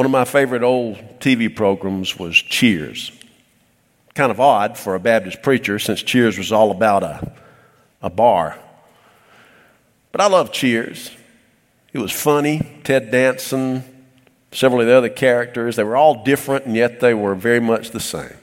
One 0.00 0.06
of 0.06 0.12
my 0.12 0.24
favorite 0.24 0.62
old 0.62 0.96
TV 1.20 1.54
programs 1.54 2.18
was 2.18 2.34
Cheers. 2.34 3.12
Kind 4.14 4.30
of 4.30 4.40
odd 4.40 4.78
for 4.78 4.94
a 4.94 4.98
Baptist 4.98 5.42
preacher 5.42 5.78
since 5.78 6.02
Cheers 6.02 6.38
was 6.38 6.52
all 6.52 6.70
about 6.70 7.02
a, 7.02 7.30
a 8.00 8.08
bar. 8.08 8.58
But 10.10 10.22
I 10.22 10.28
love 10.28 10.52
Cheers. 10.52 11.10
It 11.92 11.98
was 11.98 12.12
funny, 12.12 12.80
Ted 12.82 13.10
Danson, 13.10 13.84
several 14.52 14.80
of 14.80 14.86
the 14.86 14.96
other 14.96 15.10
characters. 15.10 15.76
They 15.76 15.84
were 15.84 15.98
all 15.98 16.24
different, 16.24 16.64
and 16.64 16.74
yet 16.74 17.00
they 17.00 17.12
were 17.12 17.34
very 17.34 17.60
much 17.60 17.90
the 17.90 18.00
same. 18.00 18.38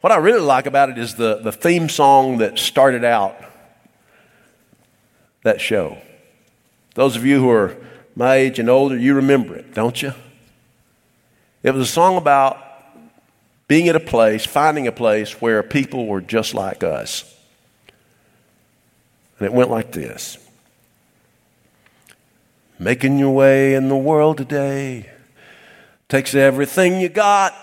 What 0.00 0.10
I 0.10 0.16
really 0.16 0.40
like 0.40 0.64
about 0.64 0.88
it 0.88 0.96
is 0.96 1.16
the, 1.16 1.40
the 1.42 1.52
theme 1.52 1.90
song 1.90 2.38
that 2.38 2.58
started 2.58 3.04
out 3.04 3.36
that 5.42 5.60
show. 5.60 5.98
Those 6.94 7.14
of 7.14 7.26
you 7.26 7.40
who 7.40 7.50
are 7.50 7.76
my 8.16 8.36
age 8.36 8.58
and 8.58 8.70
older, 8.70 8.96
you 8.96 9.14
remember 9.14 9.56
it, 9.56 9.74
don't 9.74 10.00
you? 10.00 10.12
It 11.62 11.74
was 11.74 11.88
a 11.88 11.92
song 11.92 12.16
about 12.16 12.58
being 13.66 13.88
at 13.88 13.96
a 13.96 14.00
place, 14.00 14.44
finding 14.44 14.86
a 14.86 14.92
place 14.92 15.40
where 15.40 15.62
people 15.62 16.06
were 16.06 16.20
just 16.20 16.54
like 16.54 16.84
us. 16.84 17.30
And 19.38 19.46
it 19.46 19.52
went 19.52 19.70
like 19.70 19.92
this 19.92 20.38
Making 22.78 23.18
your 23.18 23.30
way 23.30 23.74
in 23.74 23.88
the 23.88 23.96
world 23.96 24.36
today 24.36 25.10
takes 26.08 26.34
everything 26.34 27.00
you 27.00 27.08
got. 27.08 27.54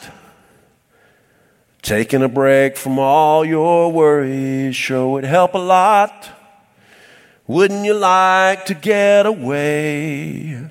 Taking 1.81 2.21
a 2.21 2.29
break 2.29 2.77
from 2.77 2.99
all 2.99 3.43
your 3.43 3.91
worries 3.91 4.75
sure 4.75 5.09
would 5.09 5.23
help 5.23 5.53
a 5.53 5.57
lot. 5.57 6.29
Wouldn't 7.47 7.85
you 7.85 7.93
like 7.93 8.65
to 8.65 8.73
get 8.73 9.25
away? 9.25 10.69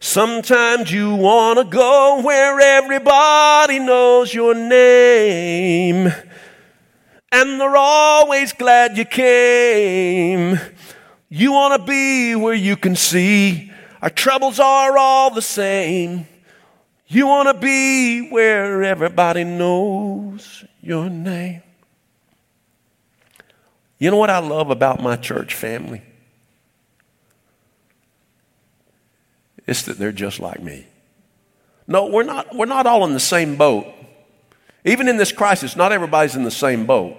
Sometimes 0.00 0.92
you 0.92 1.14
want 1.14 1.58
to 1.58 1.64
go 1.64 2.20
where 2.22 2.60
everybody 2.60 3.78
knows 3.78 4.34
your 4.34 4.54
name. 4.54 6.12
And 7.32 7.60
they're 7.60 7.76
always 7.76 8.52
glad 8.52 8.96
you 8.98 9.04
came. 9.04 10.60
You 11.28 11.52
want 11.52 11.80
to 11.80 11.86
be 11.86 12.36
where 12.36 12.54
you 12.54 12.76
can 12.76 12.94
see 12.94 13.72
our 14.04 14.10
troubles 14.10 14.60
are 14.60 14.98
all 14.98 15.30
the 15.30 15.40
same. 15.40 16.28
You 17.08 17.26
want 17.26 17.48
to 17.48 17.54
be 17.54 18.28
where 18.28 18.84
everybody 18.84 19.42
knows 19.42 20.62
your 20.82 21.08
name. 21.08 21.63
You 23.98 24.10
know 24.10 24.16
what 24.16 24.30
I 24.30 24.38
love 24.38 24.70
about 24.70 25.02
my 25.02 25.16
church 25.16 25.54
family? 25.54 26.02
It's 29.66 29.82
that 29.82 29.98
they're 29.98 30.12
just 30.12 30.40
like 30.40 30.62
me. 30.62 30.86
No, 31.86 32.06
we're 32.06 32.22
not, 32.22 32.54
we're 32.54 32.66
not 32.66 32.86
all 32.86 33.04
in 33.04 33.12
the 33.12 33.20
same 33.20 33.56
boat. 33.56 33.86
Even 34.84 35.08
in 35.08 35.16
this 35.16 35.32
crisis, 35.32 35.76
not 35.76 35.92
everybody's 35.92 36.36
in 36.36 36.44
the 36.44 36.50
same 36.50 36.86
boat. 36.86 37.16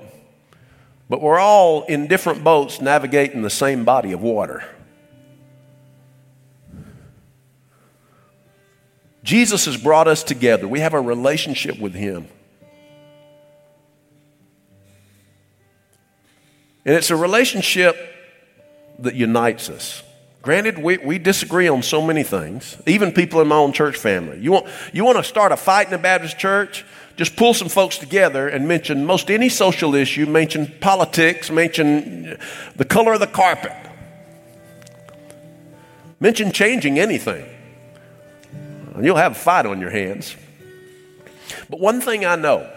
But 1.09 1.21
we're 1.21 1.39
all 1.39 1.83
in 1.83 2.07
different 2.07 2.43
boats 2.43 2.81
navigating 2.81 3.41
the 3.41 3.49
same 3.49 3.85
body 3.85 4.11
of 4.11 4.21
water. 4.21 4.63
Jesus 9.23 9.65
has 9.65 9.75
brought 9.75 10.07
us 10.07 10.23
together. 10.23 10.67
We 10.67 10.79
have 10.81 10.93
a 10.93 11.01
relationship 11.01 11.79
with 11.79 11.95
Him. 11.95 12.27
And 16.85 16.95
it's 16.95 17.09
a 17.09 17.15
relationship 17.15 17.97
that 18.99 19.15
unites 19.15 19.69
us. 19.69 20.03
Granted, 20.41 20.77
we, 20.77 20.97
we 20.97 21.17
disagree 21.17 21.67
on 21.67 21.81
so 21.81 22.01
many 22.01 22.21
things, 22.21 22.77
even 22.85 23.11
people 23.11 23.41
in 23.41 23.47
my 23.47 23.55
own 23.55 23.73
church 23.73 23.97
family. 23.97 24.39
You 24.39 24.51
want, 24.51 24.67
you 24.93 25.03
want 25.03 25.17
to 25.17 25.23
start 25.23 25.51
a 25.51 25.57
fight 25.57 25.87
in 25.87 25.93
a 25.93 25.97
Baptist 25.97 26.37
church? 26.37 26.85
Just 27.17 27.35
pull 27.35 27.53
some 27.53 27.69
folks 27.69 27.97
together 27.97 28.47
and 28.47 28.67
mention 28.67 29.05
most 29.05 29.31
any 29.31 29.49
social 29.49 29.95
issue, 29.95 30.25
mention 30.27 30.71
politics, 30.81 31.49
mention 31.49 32.37
the 32.75 32.85
color 32.85 33.13
of 33.13 33.19
the 33.19 33.27
carpet, 33.27 33.73
mention 36.19 36.51
changing 36.51 36.99
anything 36.99 37.45
and 38.95 39.05
you'll 39.05 39.17
have 39.17 39.33
a 39.33 39.35
fight 39.35 39.65
on 39.65 39.79
your 39.81 39.89
hands. 39.89 40.35
But 41.69 41.79
one 41.79 42.01
thing 42.01 42.25
I 42.25 42.35
know 42.35 42.71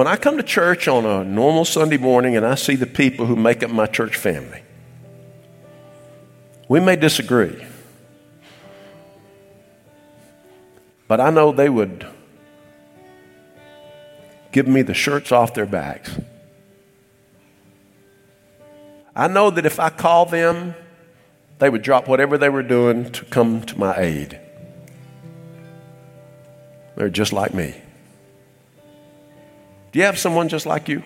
when 0.00 0.06
I 0.06 0.16
come 0.16 0.38
to 0.38 0.42
church 0.42 0.88
on 0.88 1.04
a 1.04 1.22
normal 1.22 1.66
Sunday 1.66 1.98
morning 1.98 2.34
and 2.34 2.46
I 2.46 2.54
see 2.54 2.74
the 2.74 2.86
people 2.86 3.26
who 3.26 3.36
make 3.36 3.62
up 3.62 3.70
my 3.70 3.84
church 3.84 4.16
family, 4.16 4.62
we 6.70 6.80
may 6.80 6.96
disagree. 6.96 7.62
But 11.06 11.20
I 11.20 11.28
know 11.28 11.52
they 11.52 11.68
would 11.68 12.06
give 14.52 14.66
me 14.66 14.80
the 14.80 14.94
shirts 14.94 15.32
off 15.32 15.52
their 15.52 15.66
backs 15.66 16.18
I 19.14 19.28
know 19.28 19.50
that 19.50 19.66
if 19.66 19.78
I 19.78 19.90
call 19.90 20.24
them 20.24 20.74
they 21.58 21.68
would 21.68 21.82
drop 21.82 22.08
whatever 22.08 22.38
they 22.38 22.48
were 22.48 22.62
doing 22.62 23.12
to 23.12 23.26
come 23.26 23.60
to 23.64 23.78
my 23.78 23.94
aid. 23.98 24.40
They're 26.96 27.10
just 27.10 27.34
like 27.34 27.52
me. 27.52 27.74
Do 29.92 29.98
you 29.98 30.04
have 30.04 30.18
someone 30.18 30.48
just 30.48 30.66
like 30.66 30.88
you? 30.88 31.02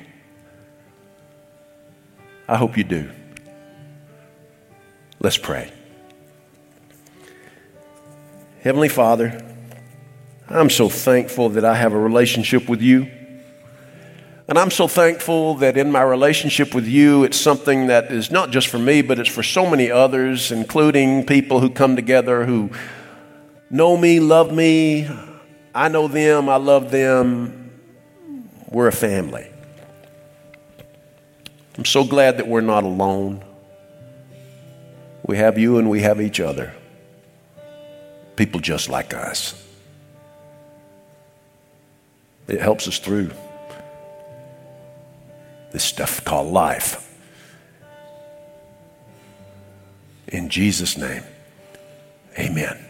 I 2.46 2.56
hope 2.56 2.76
you 2.76 2.84
do. 2.84 3.10
Let's 5.20 5.38
pray. 5.38 5.72
Heavenly 8.60 8.90
Father, 8.90 9.42
I'm 10.48 10.68
so 10.68 10.90
thankful 10.90 11.50
that 11.50 11.64
I 11.64 11.74
have 11.74 11.94
a 11.94 11.98
relationship 11.98 12.68
with 12.68 12.82
you. 12.82 13.10
And 14.46 14.58
I'm 14.58 14.70
so 14.70 14.86
thankful 14.86 15.54
that 15.56 15.78
in 15.78 15.90
my 15.90 16.02
relationship 16.02 16.74
with 16.74 16.86
you, 16.86 17.24
it's 17.24 17.40
something 17.40 17.86
that 17.86 18.12
is 18.12 18.30
not 18.30 18.50
just 18.50 18.68
for 18.68 18.78
me, 18.78 19.00
but 19.00 19.18
it's 19.18 19.30
for 19.30 19.42
so 19.42 19.68
many 19.68 19.90
others, 19.90 20.52
including 20.52 21.24
people 21.24 21.60
who 21.60 21.70
come 21.70 21.96
together 21.96 22.44
who 22.44 22.70
know 23.70 23.96
me, 23.96 24.20
love 24.20 24.52
me. 24.52 25.08
I 25.74 25.88
know 25.88 26.08
them, 26.08 26.50
I 26.50 26.56
love 26.56 26.90
them. 26.90 27.63
We're 28.74 28.88
a 28.88 28.92
family. 28.92 29.46
I'm 31.78 31.84
so 31.84 32.02
glad 32.02 32.38
that 32.38 32.48
we're 32.48 32.60
not 32.60 32.82
alone. 32.82 33.44
We 35.24 35.36
have 35.36 35.56
you 35.58 35.78
and 35.78 35.88
we 35.88 36.00
have 36.00 36.20
each 36.20 36.40
other. 36.40 36.74
People 38.34 38.58
just 38.58 38.88
like 38.88 39.14
us. 39.14 39.54
It 42.48 42.60
helps 42.60 42.88
us 42.88 42.98
through 42.98 43.30
this 45.70 45.84
stuff 45.84 46.24
called 46.24 46.52
life. 46.52 47.14
In 50.26 50.48
Jesus' 50.48 50.98
name, 50.98 51.22
amen. 52.36 52.84